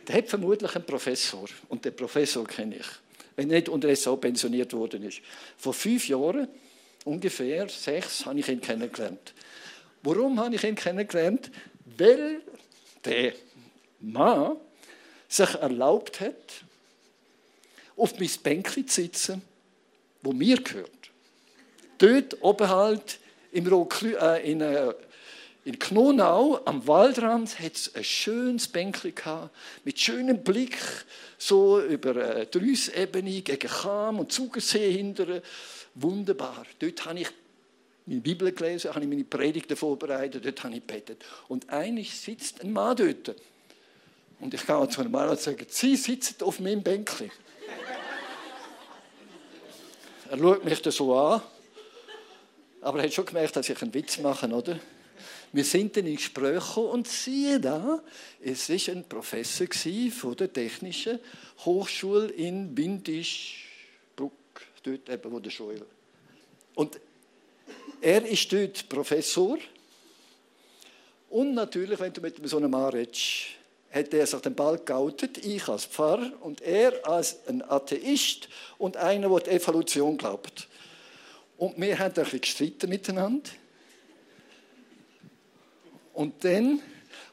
der 0.06 0.16
hat 0.16 0.28
vermutlich 0.28 0.74
einen 0.74 0.84
Professor 0.84 1.46
und 1.68 1.84
den 1.84 1.94
Professor 1.94 2.46
kenne 2.46 2.76
ich, 2.76 2.86
wenn 3.36 3.48
nicht 3.48 3.68
unterdessen 3.68 4.10
auch 4.10 4.16
pensioniert 4.16 4.72
worden 4.72 5.02
ist. 5.02 5.20
Vor 5.56 5.72
fünf 5.72 6.08
Jahren 6.08 6.48
ungefähr 7.04 7.68
sechs, 7.68 8.26
habe 8.26 8.40
ich 8.40 8.48
ihn 8.48 8.60
kennengelernt. 8.60 9.34
Warum 10.02 10.38
habe 10.40 10.54
ich 10.54 10.64
ihn 10.64 10.74
kennengelernt? 10.74 11.50
Weil 11.96 12.42
der 13.04 13.32
Mann 14.00 14.56
sich 15.28 15.54
erlaubt 15.54 16.20
hat, 16.20 16.64
auf 17.96 18.18
mein 18.18 18.30
Bänkchen 18.42 18.86
zu 18.86 19.02
sitzen, 19.02 19.42
wo 20.22 20.32
mir 20.32 20.60
gehört. 20.62 20.90
Dort 21.98 22.42
oben 22.42 22.68
halt 22.68 23.18
im 23.52 23.66
Roklü, 23.66 24.14
äh, 24.16 24.50
in, 24.50 24.60
äh, 24.60 24.92
in 25.64 25.78
Knonau 25.78 26.60
am 26.64 26.86
Waldrand 26.86 27.58
hat 27.58 27.74
es 27.74 27.94
ein 27.94 28.04
schönes 28.04 28.68
Bänkchen 28.68 29.14
gehabt, 29.14 29.54
mit 29.84 29.98
schönem 29.98 30.44
Blick 30.44 30.78
so 31.38 31.80
über 31.80 32.16
äh, 32.16 32.46
die 32.46 32.58
Rüssebene 32.58 33.42
gegen 33.42 33.68
Cham 33.68 34.20
und 34.20 34.30
Zugersee 34.30 34.92
hinterher 34.92 35.42
wunderbar. 35.94 36.66
Dort 36.78 37.04
habe 37.06 37.20
ich 37.20 37.28
meine 38.04 38.20
Bibel 38.20 38.52
gelesen, 38.52 38.90
habe 38.90 39.00
ich 39.00 39.08
meine 39.08 39.24
Predigten 39.24 39.76
vorbereitet, 39.76 40.44
dort 40.44 40.62
habe 40.62 40.74
ich 40.74 40.86
gebetet. 40.86 41.24
Und 41.48 41.68
eigentlich 41.70 42.14
sitzt 42.14 42.62
ein 42.62 42.72
Mann 42.72 42.96
dort. 42.96 43.34
Und 44.38 44.54
ich 44.54 44.66
gehe 44.66 44.88
zu 44.88 45.00
einem 45.00 45.10
Mann 45.10 45.30
und 45.30 45.40
sage, 45.40 45.66
Sie 45.68 45.96
sitzen 45.96 46.42
auf 46.42 46.60
meinem 46.60 46.82
Bänkchen. 46.82 47.30
Er 50.30 50.38
schaut 50.38 50.64
mich 50.64 50.82
da 50.82 50.90
so 50.90 51.16
an, 51.16 51.42
aber 52.80 52.98
er 52.98 53.04
hat 53.04 53.14
schon 53.14 53.26
gemerkt, 53.26 53.56
dass 53.56 53.68
ich 53.68 53.82
einen 53.82 53.94
Witz 53.94 54.18
mache, 54.18 54.48
oder? 54.48 54.78
Wir 55.52 55.64
sind 55.64 55.96
dann 55.96 56.06
in 56.06 56.16
Gespräch 56.16 56.66
gekommen 56.66 56.88
und 56.88 57.08
siehe 57.08 57.58
da, 57.58 58.02
es 58.40 58.68
war 58.68 58.94
ein 58.94 59.04
Professor 59.08 59.66
von 60.10 60.36
der 60.36 60.52
Technischen 60.52 61.18
Hochschule 61.64 62.28
in 62.28 62.74
Bindischbruck, 62.74 64.32
dort 64.82 65.08
eben, 65.08 65.32
wo 65.32 65.40
der 65.40 65.50
Schule. 65.50 65.86
Und 66.74 67.00
er 68.00 68.24
ist 68.26 68.52
dort 68.52 68.88
Professor. 68.88 69.58
Und 71.30 71.54
natürlich, 71.54 71.98
wenn 71.98 72.12
du 72.12 72.20
mit 72.20 72.48
so 72.48 72.58
einem 72.58 72.70
Mann 72.70 72.92
redest, 72.92 73.56
hat 73.96 74.12
er 74.12 74.26
sich 74.26 74.40
den 74.40 74.54
Ball 74.54 74.78
geoutet, 74.78 75.44
ich 75.44 75.66
als 75.68 75.86
Pfarrer 75.86 76.32
und 76.40 76.60
er 76.60 77.06
als 77.08 77.46
ein 77.48 77.62
Atheist 77.62 78.48
und 78.78 78.96
einer, 78.96 79.28
der 79.28 79.40
die 79.40 79.50
Evolution 79.50 80.16
glaubt. 80.16 80.68
Und 81.56 81.80
wir 81.80 81.98
haben 81.98 82.08
ein 82.08 82.14
bisschen 82.14 82.40
gestritten 82.40 82.90
miteinander. 82.90 83.50
Und 86.12 86.44
dann, 86.44 86.80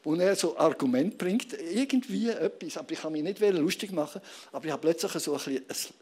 wo 0.02 0.14
er 0.14 0.36
so 0.36 0.56
Argument 0.58 1.18
bringt, 1.18 1.52
irgendwie 1.52 2.30
etwas, 2.30 2.76
aber 2.76 2.92
ich 2.92 3.00
kann 3.00 3.12
mich 3.12 3.22
nicht 3.22 3.40
lustig 3.40 3.92
machen, 3.92 4.20
aber 4.52 4.64
ich 4.66 4.72
habe 4.72 4.80
plötzlich 4.80 5.12
so 5.22 5.34
ein, 5.34 5.64
bisschen 5.66 5.94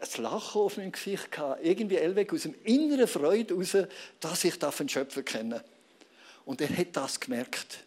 ein 0.00 0.22
Lachen 0.22 0.60
auf 0.60 0.76
meinem 0.76 0.92
Gesicht 0.92 1.30
gehabt, 1.30 1.64
irgendwie 1.64 1.96
Elweg 1.96 2.32
aus 2.32 2.42
dem 2.42 2.54
inneren 2.64 3.06
Freude 3.06 3.54
heraus, 3.54 3.88
dass 4.20 4.44
ich 4.44 4.62
einen 4.62 4.88
Schöpfer 4.88 5.22
kenne. 5.22 5.62
Und 6.44 6.60
er 6.60 6.74
hat 6.76 6.88
das 6.92 7.20
gemerkt. 7.20 7.84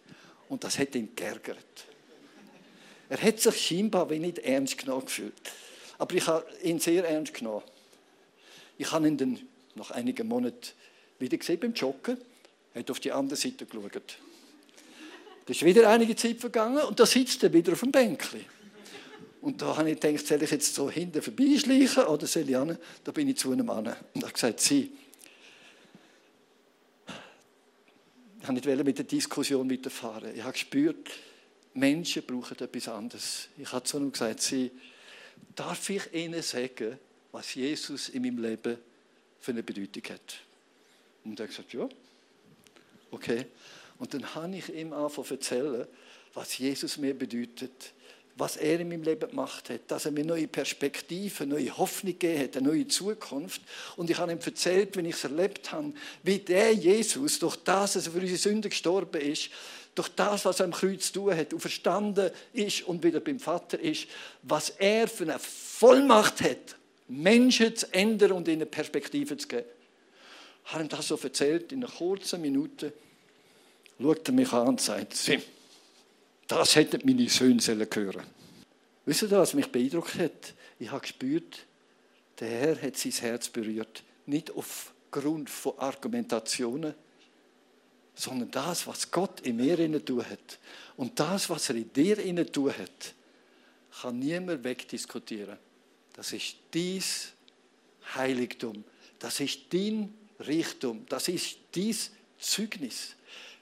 Und 0.54 0.64
das 0.64 0.78
hat 0.78 0.94
ihn 0.94 1.16
geärgert. 1.16 1.86
Er 3.10 3.20
hat 3.20 3.40
sich 3.40 3.60
scheinbar 3.60 4.08
wie 4.12 4.20
nicht 4.20 4.38
ernst 4.38 4.78
genommen 4.78 5.06
gefühlt. 5.06 5.34
Aber 5.98 6.14
ich 6.14 6.28
habe 6.28 6.46
ihn 6.62 6.80
sehr 6.80 7.10
ernst 7.10 7.34
genommen. 7.34 7.64
Ich 8.78 8.92
habe 8.92 9.08
ihn 9.08 9.18
dann 9.18 9.40
nach 9.74 9.90
einigen 9.90 10.28
Monaten 10.28 10.70
wieder 11.18 11.38
gesehen 11.38 11.60
beim 11.60 11.74
Joggen, 11.74 12.20
er 12.76 12.82
hat 12.82 12.92
auf 12.92 13.00
die 13.00 13.12
andere 13.12 13.36
Seite 13.36 13.66
geschaut. 13.66 14.20
Da 15.46 15.52
ist 15.52 15.66
wieder 15.66 15.90
einige 15.90 16.16
Zeit 16.16 16.38
vergangen 16.38 16.84
und 16.84 17.00
da 17.00 17.08
sitzt 17.08 17.42
er 17.42 17.52
wieder 17.52 17.74
auf 17.74 17.80
dem 17.80 17.92
Bänkchen. 17.92 18.46
Und 19.42 19.60
da 19.60 19.76
habe 19.76 19.90
ich 19.90 20.00
gedacht, 20.00 20.28
soll 20.28 20.44
ich 20.44 20.52
jetzt 20.52 20.76
so 20.76 20.88
hinten 20.88 21.24
vorbeischleichen 21.24 22.04
oder 22.04 22.28
soll 22.28 22.48
ich 22.48 22.56
an? 22.56 22.78
Da 23.04 23.12
bin 23.12 23.28
ich 23.28 23.38
zu 23.38 23.52
einem 23.52 23.66
Mann 23.66 23.88
und 24.14 24.24
habe 24.24 24.34
gesagt, 24.34 24.60
Sie, 24.60 24.92
ich 28.44 28.50
wollte 28.50 28.70
nicht 28.76 28.84
mit 28.84 28.98
der 28.98 29.06
Diskussion 29.06 29.72
weiterfahren. 29.72 30.36
Ich 30.36 30.44
habe 30.44 30.52
gespürt, 30.52 31.10
Menschen 31.74 32.24
brauchen 32.24 32.60
etwas 32.60 32.88
anderes. 32.90 33.48
Ich 33.58 33.72
habe 33.72 33.84
zu 33.86 33.98
ihm 33.98 34.12
gesagt, 34.12 34.42
Sie, 34.42 34.70
darf 35.56 35.90
ich 35.90 36.14
Ihnen 36.14 36.42
sagen, 36.42 37.00
was 37.32 37.56
Jesus 37.56 38.10
in 38.10 38.22
meinem 38.22 38.40
Leben 38.40 38.78
für 39.40 39.52
eine 39.52 39.64
Bedeutung 39.64 40.04
hat? 40.14 40.42
Und 41.24 41.40
er 41.40 41.44
hat 41.44 41.52
gesagt, 41.52 41.74
ja. 41.74 41.88
Okay. 43.12 43.46
Und 43.98 44.14
dann 44.14 44.36
habe 44.36 44.58
ich 44.58 44.70
ihm 44.74 44.92
zu 44.92 45.24
erzählen, 45.30 45.88
was 46.34 46.58
Jesus 46.58 46.98
mir 46.98 47.18
bedeutet 47.18 47.94
was 48.36 48.58
er 48.58 48.80
in 48.80 48.90
meinem 48.90 49.04
Leben 49.04 49.30
gemacht 49.30 49.70
hat, 49.70 49.82
dass 49.88 50.06
er 50.06 50.12
mir 50.12 50.26
neue 50.26 50.48
Perspektiven, 50.48 51.50
neue 51.50 51.78
Hoffnung 51.78 52.14
gegeben 52.14 52.42
hat, 52.42 52.58
eine 52.58 52.68
neue 52.68 52.88
Zukunft. 52.88 53.62
Und 53.96 54.10
ich 54.10 54.18
habe 54.18 54.32
ihm 54.32 54.40
erzählt, 54.44 54.96
wenn 54.96 55.06
ich 55.06 55.16
es 55.16 55.24
erlebt 55.24 55.72
habe, 55.72 55.94
wie 56.24 56.40
der 56.40 56.74
Jesus, 56.74 57.40
durch 57.40 57.58
das, 57.58 57.94
dass 57.94 58.08
er 58.08 58.14
für 58.14 58.20
unsere 58.20 58.38
Sünden 58.38 58.70
gestorben 58.70 59.22
ist, 59.22 59.50
durch 59.96 60.10
das, 60.10 60.46
was 60.46 60.60
er 60.60 60.66
am 60.66 60.72
Kreuz 60.72 61.08
zu 61.08 61.14
tun 61.14 61.38
hat, 61.38 61.54
und 61.54 61.60
verstanden 61.60 62.32
ist 62.54 62.82
und 62.84 63.04
wieder 63.04 63.20
beim 63.20 63.40
Vater 63.40 63.80
ist, 63.80 64.08
was 64.42 64.72
er 64.72 65.08
für 65.08 65.26
eine 65.26 65.38
Vollmacht 65.38 66.42
hat, 66.42 66.76
Menschen 67.08 67.76
zu 67.76 67.94
ändern 67.94 68.32
und 68.32 68.48
ihnen 68.48 68.70
Perspektiven 68.70 69.38
zu 69.38 69.48
geben. 69.48 69.68
Ich 70.66 70.72
habe 70.72 70.84
ihm 70.84 70.90
das 70.90 71.08
so 71.08 71.20
erzählt, 71.22 71.72
in 71.72 71.84
einer 71.84 71.94
kurzen 71.94 72.42
Minute, 72.42 72.94
schaut 74.02 74.28
er 74.28 74.34
mich 74.34 74.52
an 74.52 74.70
und 74.70 74.82
sagt, 74.82 75.14
das 76.48 76.76
hätten 76.76 77.02
meine 77.06 77.30
Söhne 77.30 77.62
hören 77.94 78.24
Wisst 79.06 79.24
ihr, 79.24 79.32
was 79.32 79.54
mich 79.54 79.72
beeindruckt 79.72 80.16
hat? 80.16 80.54
Ich 80.80 80.90
habe 80.90 81.02
gespürt, 81.02 81.66
der 82.40 82.50
Herr 82.50 82.82
hat 82.82 82.98
sein 82.98 83.12
Herz 83.12 83.50
berührt. 83.50 84.04
Nicht 84.26 84.52
aufgrund 84.52 85.50
von 85.50 85.78
Argumentationen, 85.78 86.94
sondern 88.16 88.52
das, 88.52 88.88
was 88.88 89.12
Gott 89.12 89.42
in 89.42 89.58
mir 89.58 89.78
innen 89.80 90.06
tun 90.06 90.24
hat. 90.28 90.60
Und 90.96 91.20
das, 91.20 91.50
was 91.50 91.70
er 91.70 91.76
in 91.76 91.92
dir 91.92 92.18
innen 92.20 92.50
tun 92.52 92.72
hat, 92.78 93.14
kann 94.02 94.20
niemand 94.20 94.64
wegdiskutieren. 94.64 95.58
Das 96.14 96.32
ist 96.32 96.58
dies 96.74 97.34
Heiligtum. 98.16 98.84
Das 99.20 99.40
ist 99.40 99.62
dein 99.72 100.14
Reichtum. 100.40 101.06
Das 101.10 101.28
ist 101.28 101.58
dies 101.74 102.12
Zeugnis. 102.38 103.16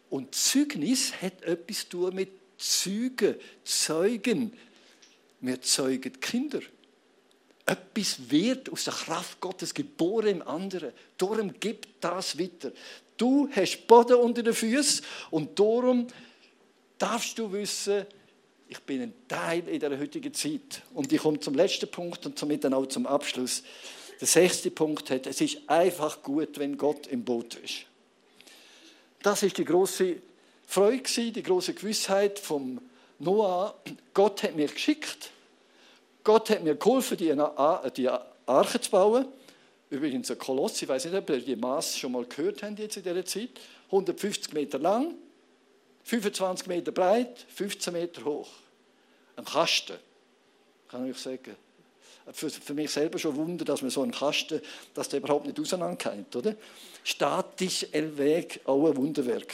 Und 0.10 0.36
Zeugnis 0.36 1.14
hat 1.22 1.42
etwas 1.44 1.80
zu 1.80 1.90
tun 1.90 2.16
mit 2.16 2.30
Zeugen, 2.62 3.36
Zeugen. 3.64 4.54
Wir 5.40 5.60
zeugen 5.60 6.20
Kinder. 6.20 6.60
Etwas 7.66 8.30
wird 8.30 8.72
aus 8.72 8.84
der 8.84 8.94
Kraft 8.94 9.40
Gottes 9.42 9.74
geboren 9.74 10.28
im 10.28 10.42
anderen. 10.44 10.92
Darum 11.18 11.60
gibt 11.60 11.88
das 12.00 12.38
weiter. 12.38 12.72
Du 13.18 13.50
hast 13.52 13.88
Boden 13.88 14.18
unter 14.18 14.44
den 14.44 14.54
Füßen 14.54 15.04
und 15.32 15.58
darum 15.58 16.06
darfst 17.00 17.40
du 17.40 17.52
wissen, 17.52 18.06
ich 18.68 18.80
bin 18.82 19.02
ein 19.02 19.14
Teil 19.28 19.68
in 19.68 19.80
der 19.80 20.00
heutigen 20.00 20.34
Zeit. 20.34 20.84
Und 20.94 21.12
ich 21.12 21.20
komme 21.20 21.40
zum 21.40 21.56
letzten 21.56 21.90
Punkt 21.90 22.26
und 22.26 22.38
somit 22.38 22.64
dann 22.64 22.74
auch 22.76 22.86
zum 22.86 23.08
Abschluss. 23.08 23.64
Der 24.20 24.28
sechste 24.28 24.70
Punkt 24.70 25.10
hat, 25.10 25.26
es 25.26 25.42
ist 25.42 25.58
einfach 25.68 26.22
gut, 26.22 26.60
wenn 26.60 26.78
Gott 26.78 27.08
im 27.08 27.26
Boot 27.26 27.56
ist. 27.56 27.86
Das 29.24 29.42
ist 29.42 29.58
die 29.58 29.66
große 29.66 30.18
Freude, 30.72 31.34
die 31.34 31.44
große 31.44 31.74
Gewissheit 31.74 32.40
vom 32.40 32.80
Noah. 33.20 33.76
Gott 34.14 34.42
hat 34.42 34.56
mir 34.56 34.68
geschickt. 34.68 35.30
Gott 36.24 36.50
hat 36.50 36.64
mir 36.64 36.76
geholfen, 36.76 37.18
die, 37.18 37.30
Arche 38.46 38.80
zu 38.80 38.90
bauen. 38.90 39.28
Übrigens 39.90 40.32
ein 40.32 40.38
Koloss, 40.38 40.82
ich 40.82 40.88
weiß 40.88 41.04
nicht, 41.04 41.14
ob 41.14 41.30
ihr 41.30 41.42
die 41.42 41.58
Maß 41.58 41.98
schon 41.98 42.14
mal 42.14 42.24
gehört 42.24 42.64
habt 42.64 42.80
jetzt 42.80 42.96
in 42.96 43.04
dieser 43.04 43.26
Zeit. 43.26 43.50
150 43.88 44.54
Meter 44.54 44.80
lang, 44.80 45.14
25 46.06 46.68
Meter 46.68 46.94
breit, 46.94 47.46
15 47.54 47.92
Meter 47.92 48.24
hoch. 48.24 48.48
Ein 49.36 49.44
Kasten, 49.44 49.98
kann 50.88 51.06
ich 51.06 51.18
sagen. 51.18 51.58
Für, 52.32 52.50
für 52.50 52.74
mich 52.74 52.92
selber 52.92 53.20
schon 53.20 53.36
Wunder, 53.36 53.66
dass 53.66 53.82
man 53.82 53.92
so 53.92 54.04
einen 54.04 54.14
Kasten, 54.14 54.62
dass 54.94 55.10
der 55.10 55.20
überhaupt 55.20 55.48
nicht 55.48 55.60
auseinanderkommt, 55.60 56.34
oder? 56.34 56.56
Statisch 57.04 57.88
ein 57.92 58.18
Weg, 58.18 58.62
auch 58.64 58.88
ein 58.88 58.96
Wunderwerk. 58.96 59.54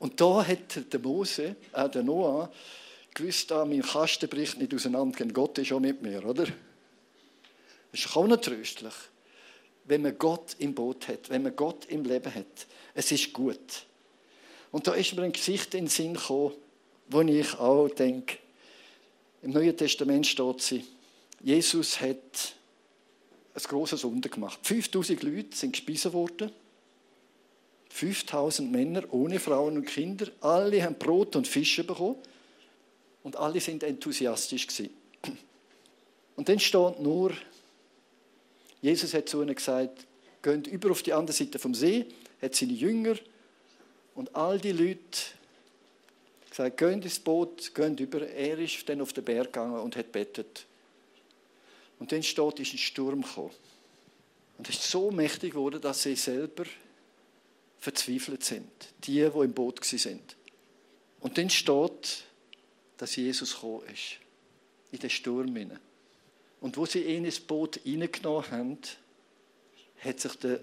Und 0.00 0.18
da 0.18 0.44
hat 0.44 0.92
der 0.92 0.98
Mose, 0.98 1.56
auch 1.72 1.90
der 1.90 2.02
Noah, 2.02 2.50
gewusst, 3.14 3.52
ah, 3.52 3.66
mein 3.66 3.82
Kasten 3.82 4.30
bricht 4.30 4.58
nicht 4.58 4.74
auseinander, 4.74 5.24
Gott 5.26 5.58
ist 5.58 5.72
auch 5.72 5.78
mit 5.78 6.00
mir, 6.00 6.24
oder? 6.24 6.46
Das 7.92 8.00
ist 8.00 8.16
auch 8.16 8.26
noch 8.26 8.40
tröstlich, 8.40 8.94
wenn 9.84 10.02
man 10.02 10.16
Gott 10.16 10.56
im 10.58 10.74
Boot 10.74 11.06
hat, 11.06 11.28
wenn 11.28 11.42
man 11.42 11.54
Gott 11.54 11.84
im 11.86 12.04
Leben 12.04 12.34
hat. 12.34 12.66
Es 12.94 13.12
ist 13.12 13.32
gut. 13.34 13.84
Und 14.72 14.86
da 14.86 14.94
ist 14.94 15.14
mir 15.14 15.22
ein 15.22 15.32
Gesicht 15.32 15.74
in 15.74 15.84
den 15.84 15.88
Sinn 15.90 16.14
gekommen, 16.14 16.54
wo 17.08 17.20
ich 17.20 17.54
auch 17.58 17.88
denke, 17.88 18.38
im 19.42 19.50
Neuen 19.50 19.76
Testament 19.76 20.26
steht 20.26 20.62
sie, 20.62 20.84
Jesus 21.42 22.00
hat 22.00 22.54
ein 23.54 23.62
grosses 23.64 24.02
Wunder 24.04 24.30
gemacht. 24.30 24.60
5000 24.62 25.22
Leute 25.22 25.56
sind 25.56 25.72
gespeisen 25.72 26.12
worden. 26.14 26.50
5000 27.90 28.70
Männer 28.70 29.02
ohne 29.12 29.38
Frauen 29.38 29.76
und 29.76 29.84
Kinder, 29.84 30.28
alle 30.40 30.82
haben 30.82 30.94
Brot 30.94 31.36
und 31.36 31.46
Fische 31.46 31.84
bekommen 31.84 32.16
und 33.22 33.36
alle 33.36 33.60
sind 33.60 33.82
enthusiastisch 33.82 34.66
gewesen. 34.66 34.90
Und 36.36 36.48
dann 36.48 36.58
steht 36.58 37.00
nur, 37.00 37.32
Jesus 38.80 39.12
hat 39.12 39.28
zu 39.28 39.42
ihnen 39.42 39.54
gesagt, 39.54 40.06
geht 40.42 40.66
über 40.68 40.90
auf 40.90 41.02
die 41.02 41.12
andere 41.12 41.36
Seite 41.36 41.58
vom 41.58 41.74
See, 41.74 42.06
hat 42.40 42.54
seine 42.54 42.72
Jünger 42.72 43.16
und 44.14 44.34
all 44.34 44.58
die 44.58 44.72
Leute 44.72 45.00
gesagt, 46.48 46.78
geht 46.78 47.04
ins 47.04 47.18
Boot, 47.18 47.74
geht 47.74 48.00
über. 48.00 48.26
Er 48.26 48.58
ist 48.58 48.88
dann 48.88 49.00
auf 49.00 49.12
den 49.12 49.24
Berg 49.24 49.52
gegangen 49.52 49.80
und 49.80 49.96
hat 49.96 50.12
bettet. 50.12 50.66
Und 51.98 52.12
dann 52.12 52.22
steht, 52.22 52.60
ist 52.60 52.72
ein 52.72 52.78
Sturm 52.78 53.22
gekommen. 53.22 53.50
Und 54.56 54.68
es 54.68 54.76
ist 54.76 54.90
so 54.90 55.10
mächtig 55.10 55.52
geworden, 55.52 55.80
dass 55.80 56.02
sie 56.02 56.16
selber 56.16 56.64
verzweifelt 57.80 58.44
sind. 58.44 58.70
Die, 59.04 59.12
die 59.14 59.20
im 59.20 59.52
Boot 59.52 59.84
sind. 59.84 60.36
Und 61.20 61.38
dann 61.38 61.50
steht, 61.50 62.24
dass 62.98 63.16
Jesus 63.16 63.54
gekommen 63.54 63.82
ist. 63.92 64.18
In 64.92 64.98
den 64.98 65.10
Sturm 65.10 65.56
hinein. 65.56 65.78
Und 66.60 66.76
wo 66.76 66.84
sie 66.84 67.02
ihn 67.02 67.24
ins 67.24 67.40
Boot 67.40 67.80
hineingenommen 67.82 68.50
haben, 68.50 68.78
hat 70.04 70.20
sich 70.20 70.34
der 70.36 70.60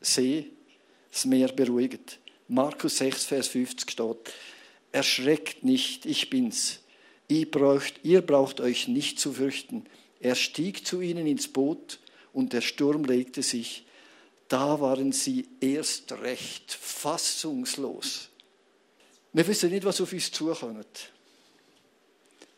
See, 0.00 0.50
das 1.10 1.24
Meer 1.26 1.48
beruhigt. 1.48 2.18
Markus 2.48 2.98
6, 2.98 3.24
Vers 3.24 3.48
50 3.48 3.90
steht, 3.90 4.32
erschreckt 4.90 5.62
nicht, 5.62 6.06
ich 6.06 6.30
bin's. 6.30 6.80
Ihr 7.28 7.50
braucht, 7.50 7.94
ihr 8.02 8.22
braucht 8.22 8.60
euch 8.60 8.88
nicht 8.88 9.20
zu 9.20 9.32
fürchten. 9.32 9.86
Er 10.20 10.34
stieg 10.34 10.86
zu 10.86 11.00
ihnen 11.00 11.26
ins 11.26 11.48
Boot 11.48 11.98
und 12.32 12.52
der 12.52 12.60
Sturm 12.60 13.04
legte 13.04 13.42
sich. 13.42 13.84
Da 14.52 14.78
waren 14.78 15.12
sie 15.12 15.48
erst 15.62 16.12
recht 16.12 16.74
fassungslos. 16.74 18.28
Wir 19.32 19.46
wissen 19.46 19.70
nicht, 19.70 19.86
was 19.86 19.98
auf 20.02 20.12
uns 20.12 20.30
zukommt. 20.30 21.10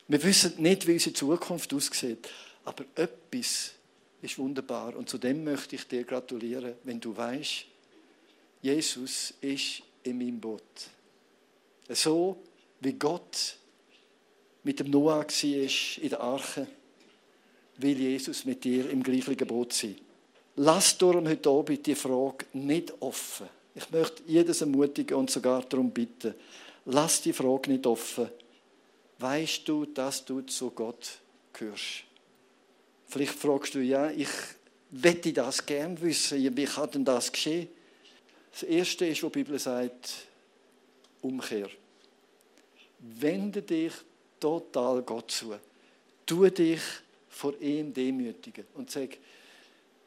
Wir 0.09 0.21
wissen 0.25 0.61
nicht, 0.61 0.89
wie 0.89 0.95
unsere 0.95 1.15
Zukunft 1.15 1.73
aussieht. 1.73 2.29
Aber 2.65 2.85
etwas 2.97 3.75
ist 4.23 4.39
wunderbar. 4.39 4.97
Und 4.97 5.09
zu 5.09 5.19
dem 5.19 5.45
möchte 5.45 5.77
ich 5.77 5.87
dir 5.87 6.03
gratulieren, 6.03 6.75
wenn 6.83 6.99
du 6.99 7.17
weißt, 7.17 7.65
Jesus 8.61 9.35
ist 9.41 9.83
in 10.03 10.19
meinem 10.19 10.41
Boot. 10.41 10.63
So 11.91 12.43
wie 12.81 12.95
Gott 12.95 13.57
mit 14.65 14.81
dem 14.81 14.91
Noah 14.91 15.25
war 15.25 16.03
in 16.03 16.09
der 16.09 16.21
Arche, 16.21 16.67
will 17.77 18.01
Jesus 18.01 18.45
mit 18.45 18.65
dir 18.65 18.91
im 18.91 19.01
gleichen 19.01 19.37
Boot 19.47 19.73
sein. 19.73 19.95
Lass 20.57 20.97
darum 20.99 21.27
heute 21.27 21.51
Abend 21.51 21.85
die 21.85 21.97
Frage 21.97 22.47
nicht 22.53 22.93
offen. 23.01 23.49
Ich 23.75 23.91
möchte 23.91 24.23
jedes 24.27 24.61
ermutigen 24.61 25.17
und 25.17 25.31
sogar 25.31 25.63
darum 25.63 25.91
bitten, 25.91 26.35
lass 26.85 27.23
die 27.23 27.33
Frage 27.33 27.73
nicht 27.73 27.87
offen. 27.87 28.29
Weißt 29.19 29.67
du, 29.67 29.87
dass 29.87 30.25
du 30.25 30.43
zu 30.43 30.71
Gott 30.71 31.19
gehörst? 31.53 32.05
Vielleicht 33.09 33.35
fragst 33.35 33.75
du, 33.75 33.81
ja, 33.81 34.11
ich 34.11 34.29
wette 34.91 35.33
das 35.33 35.67
gern 35.67 36.01
wissen, 36.01 36.57
wie 36.57 36.65
kann 36.65 36.91
denn 36.91 37.05
das 37.05 37.33
geschehen? 37.33 37.69
Das 38.53 38.63
Erste 38.63 39.07
ist, 39.07 39.23
was 39.25 39.33
die 39.33 39.39
Bibel 39.43 39.59
sagt, 39.59 40.15
Umkehr. 41.21 41.69
Wende 43.01 43.63
dich 43.63 43.93
total 44.39 45.03
Gott 45.03 45.33
zu. 45.33 45.55
Tu 46.25 46.49
dich 46.51 46.81
vor 47.29 47.61
ihm 47.61 47.93
demütigen 47.93 48.67
und 48.75 48.91
sag, 48.91 49.19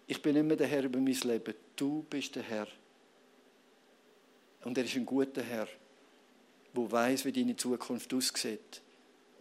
ich 0.07 0.21
bin 0.21 0.47
mehr 0.47 0.57
der 0.57 0.67
Herr 0.67 0.83
über 0.83 0.99
mein 0.99 1.13
Leben, 1.13 1.53
du 1.75 2.05
bist 2.09 2.35
der 2.35 2.43
Herr. 2.43 2.67
Und 4.63 4.77
er 4.77 4.85
ist 4.85 4.95
ein 4.95 5.05
guter 5.05 5.43
Herr, 5.43 5.67
der 6.75 6.91
weiß, 6.91 7.25
wie 7.25 7.31
deine 7.31 7.55
Zukunft 7.55 8.13
aussieht 8.13 8.81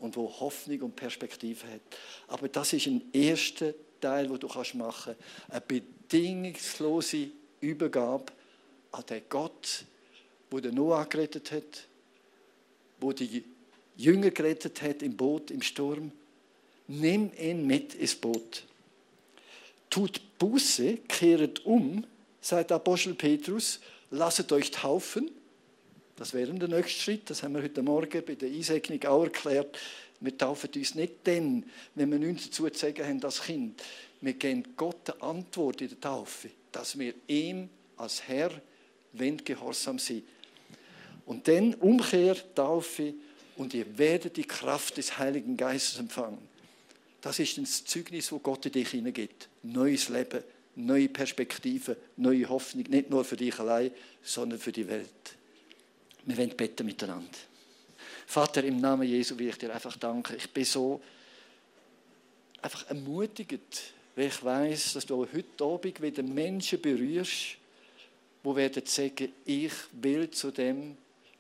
und 0.01 0.17
wo 0.17 0.29
Hoffnung 0.29 0.83
und 0.83 0.97
Perspektive 0.97 1.67
hat. 1.69 1.81
Aber 2.29 2.49
das 2.49 2.73
ist 2.73 2.87
ein 2.87 3.03
erster 3.13 3.73
Teil, 4.01 4.29
wo 4.29 4.37
du 4.37 4.49
machen 4.75 5.15
kannst. 5.15 5.17
Eine 5.49 5.61
bedingungslose 5.61 7.31
Übergabe 7.61 8.33
an 8.93 9.05
den 9.09 9.23
Gott, 9.29 9.85
wo 10.51 10.61
der 10.61 10.73
Noah 10.73 11.07
gerettet 11.07 11.53
hat, 11.53 11.87
wo 13.01 13.13
die 13.13 13.45
Jünger 13.97 14.31
gerettet 14.31 14.83
hat 14.83 15.03
im 15.03 15.17
Boot, 15.17 15.51
im 15.51 15.63
Sturm. 15.63 16.13
Nimm 16.89 17.31
ihn 17.39 17.67
mit 17.67 17.95
ins 17.95 18.15
Boot. 18.15 18.65
Tut 19.91 20.21
Buße, 20.39 20.99
kehret 21.09 21.65
um, 21.65 22.05
sagt 22.41 22.73
Apostel 22.73 23.15
Petrus, 23.15 23.81
lasset 24.11 24.53
euch 24.53 24.71
taufen 24.71 25.31
das 26.17 26.33
wäre 26.33 26.53
der 26.55 26.69
nächste 26.69 27.01
Schritt. 27.01 27.29
Das 27.29 27.43
haben 27.43 27.55
wir 27.55 27.63
heute 27.63 27.83
Morgen 27.83 28.23
bei 28.25 28.35
der 28.35 28.49
Einsegnung 28.49 29.03
auch 29.05 29.25
erklärt. 29.25 29.79
Wir 30.19 30.37
taufen 30.37 30.71
uns 30.75 30.95
nicht 30.95 31.13
dann, 31.25 31.65
wenn 31.95 32.11
wir 32.11 32.19
nichts 32.19 32.47
dazu 32.47 32.69
zu 32.71 32.79
sagen 32.79 33.05
haben 33.05 33.23
als 33.23 33.43
Kind. 33.43 33.83
Wir 34.23 34.33
geben 34.33 34.65
Gott 34.77 35.11
eine 35.11 35.23
Antwort 35.23 35.83
in 35.83 35.89
der 35.89 36.01
Taufe, 36.01 36.49
dass 36.73 36.99
wir 36.99 37.13
ihm 37.29 37.69
als 37.99 38.27
Herr 38.27 38.51
wenn 39.13 39.39
gehorsam 39.39 39.99
sind. 39.99 40.25
Und 41.27 41.49
dann 41.49 41.75
Umkehr, 41.75 42.37
Taufe 42.55 43.15
und 43.57 43.73
ihr 43.73 43.99
werdet 43.99 44.37
die 44.37 44.45
Kraft 44.45 44.97
des 44.97 45.19
Heiligen 45.19 45.57
Geistes 45.57 45.99
empfangen. 45.99 46.39
Das 47.27 47.41
ist 47.41 47.59
das 47.59 47.85
Zeugnis, 47.85 48.31
wo 48.31 48.39
Gott 48.39 48.67
in 48.67 48.73
dich 48.73 48.91
hineingibt. 48.91 49.49
Neues 49.65 50.11
Leben, 50.11 50.45
neue 50.77 51.09
Perspektiven, 51.09 51.97
neue 52.19 52.49
Hoffnung, 52.49 52.85
nicht 52.85 53.11
nur 53.11 53.25
für 53.25 53.37
dich 53.37 53.59
allein, 53.59 53.91
sondern 54.23 54.61
für 54.61 54.71
die 54.71 54.87
Welt. 54.87 55.09
Wir 56.25 56.39
wollen 56.39 56.57
beten 56.57 56.87
miteinander. 56.87 57.37
Vater, 58.29 58.63
im 58.63 58.81
Namen 58.81 59.09
Jesu 59.09 59.37
will 59.37 59.49
ich 59.49 59.59
dir 59.59 59.75
einfach 59.75 59.97
danken. 59.97 60.37
Ich 60.37 60.49
bin 60.53 60.65
so 60.65 61.01
einfach 62.63 62.89
ermutigt, 62.91 63.93
weil 64.15 64.29
ich 64.29 64.45
weiß, 64.45 64.93
dass 64.93 65.05
du 65.05 65.27
heute 65.27 65.65
Abend 65.65 66.01
wieder 66.01 66.23
Menschen 66.23 66.81
berührst, 66.81 67.57
die 68.45 68.55
werden 68.55 68.87
sagen, 68.87 69.33
ich 69.45 69.73
will 69.91 70.31
zu 70.31 70.53
dem 70.53 70.97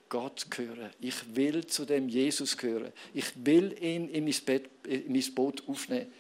Gott 0.09 0.51
gehören. 0.51 0.90
Ich 1.01 1.35
will 1.35 1.66
zu 1.66 1.85
dem 1.85 2.09
Jesus 2.09 2.57
gehören. 2.57 2.92
Ich 3.12 3.33
will 3.37 3.77
ihn 3.83 4.09
in 4.09 4.25
mein, 4.25 4.35
Bett, 4.45 4.69
in 4.87 5.12
mein 5.12 5.35
Boot 5.35 5.62
aufnehmen. 5.69 6.12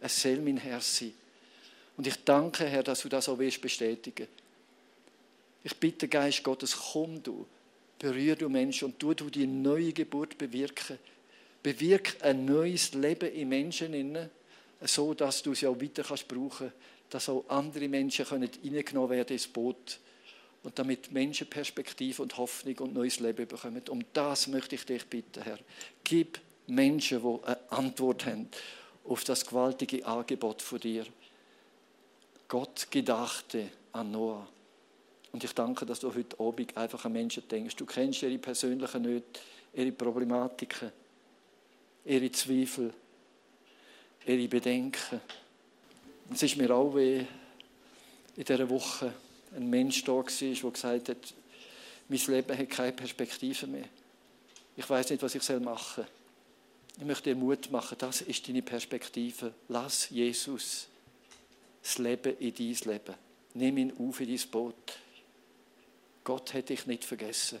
Es 0.00 0.20
soll 0.22 0.36
mein 0.36 0.56
Herr 0.56 0.80
sein. 0.80 1.12
Und 1.96 2.06
ich 2.06 2.16
danke, 2.24 2.66
Herr, 2.66 2.82
dass 2.82 3.02
du 3.02 3.08
das 3.08 3.28
auch 3.28 3.38
willst 3.38 3.60
bestätigen. 3.60 4.26
Ich 5.62 5.76
bitte, 5.76 6.08
Geist 6.08 6.42
Gottes, 6.42 6.74
komm 6.76 7.22
du 7.22 7.46
berühr 8.00 8.34
du 8.34 8.48
Menschen 8.48 8.86
und 8.86 8.98
tu 8.98 9.14
du 9.14 9.30
die 9.30 9.46
neue 9.46 9.92
Geburt 9.92 10.36
bewirken. 10.36 10.98
Bewirk 11.62 12.16
ein 12.22 12.46
neues 12.46 12.94
Leben 12.94 13.30
in 13.30 13.48
Menschen 13.48 14.30
so 14.80 15.12
dass 15.12 15.42
du 15.42 15.54
sie 15.54 15.66
auch 15.66 15.78
weiter 15.78 16.02
kannst 16.02 16.26
brauchen, 16.26 16.72
dass 17.10 17.28
auch 17.28 17.44
andere 17.48 17.86
Menschen 17.86 18.24
können 18.24 18.48
reingenommen 18.64 19.10
werden 19.10 19.34
ins 19.34 19.46
Boot 19.46 20.00
und 20.62 20.78
damit 20.78 21.10
Menschen 21.10 21.48
Perspektive 21.48 22.22
und 22.22 22.36
Hoffnung 22.36 22.78
und 22.78 22.94
neues 22.94 23.20
Leben 23.20 23.46
bekommen. 23.46 23.82
Um 23.88 24.04
das 24.12 24.46
möchte 24.46 24.74
ich 24.74 24.84
dich 24.84 25.06
bitten, 25.06 25.42
Herr. 25.42 25.58
Gib 26.04 26.40
Menschen, 26.66 27.22
die 27.22 27.46
eine 27.46 27.70
Antwort 27.70 28.26
haben 28.26 28.48
auf 29.04 29.24
das 29.24 29.46
gewaltige 29.46 30.04
Angebot 30.04 30.60
von 30.62 30.78
dir. 30.78 31.06
Gott 32.48 32.88
gedachte 32.90 33.68
an 33.92 34.10
Noah. 34.10 34.46
Und 35.32 35.44
ich 35.44 35.52
danke, 35.54 35.86
dass 35.86 36.00
du 36.00 36.12
heute 36.12 36.38
Abend 36.40 36.76
einfach 36.76 37.04
an 37.04 37.12
Menschen 37.12 37.46
denkst. 37.48 37.76
Du 37.76 37.86
kennst 37.86 38.22
ihre 38.22 38.38
persönlichen 38.38 39.02
Nöte, 39.02 39.40
ihre 39.72 39.92
Problematiken, 39.92 40.90
ihre 42.04 42.32
Zweifel, 42.32 42.92
ihre 44.26 44.48
Bedenken. 44.48 45.20
Es 46.32 46.42
ist 46.42 46.56
mir 46.56 46.74
auch 46.74 46.94
weh, 46.94 47.24
in 48.36 48.44
dieser 48.44 48.68
Woche 48.68 49.12
ein 49.54 49.68
Mensch 49.68 50.04
da 50.04 50.12
war, 50.12 50.24
der 50.24 50.54
gesagt 50.72 51.08
hat, 51.08 51.34
mein 52.08 52.20
Leben 52.26 52.58
hat 52.58 52.70
keine 52.70 52.92
Perspektive 52.92 53.66
mehr. 53.66 53.88
Ich 54.76 54.88
weiß 54.88 55.10
nicht, 55.10 55.22
was 55.22 55.34
ich 55.34 55.48
machen 55.60 56.04
soll. 56.04 56.06
Ich 56.98 57.04
möchte 57.04 57.30
dir 57.30 57.36
Mut 57.36 57.70
machen, 57.70 57.96
das 57.98 58.20
ist 58.22 58.48
deine 58.48 58.62
Perspektive. 58.62 59.54
Lass 59.68 60.10
Jesus 60.10 60.88
das 61.82 61.98
Leben 61.98 62.36
in 62.38 62.54
dein 62.54 62.92
Leben. 62.92 63.14
Nimm 63.54 63.78
ihn 63.78 63.92
auf 63.98 64.20
in 64.20 64.28
dein 64.28 64.50
Boot. 64.50 64.74
Gott 66.24 66.52
hat 66.52 66.68
dich 66.68 66.86
nicht 66.86 67.04
vergessen. 67.04 67.60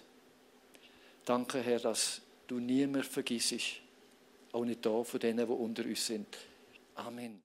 Danke, 1.24 1.60
Herr, 1.60 1.78
dass 1.78 2.20
du 2.46 2.58
niemand 2.58 3.06
vergisst, 3.06 3.54
auch 4.52 4.64
nicht 4.64 4.84
da 4.84 5.02
von 5.04 5.20
denen, 5.20 5.46
die 5.46 5.52
unter 5.52 5.84
uns 5.84 6.06
sind. 6.06 6.26
Amen. 6.96 7.38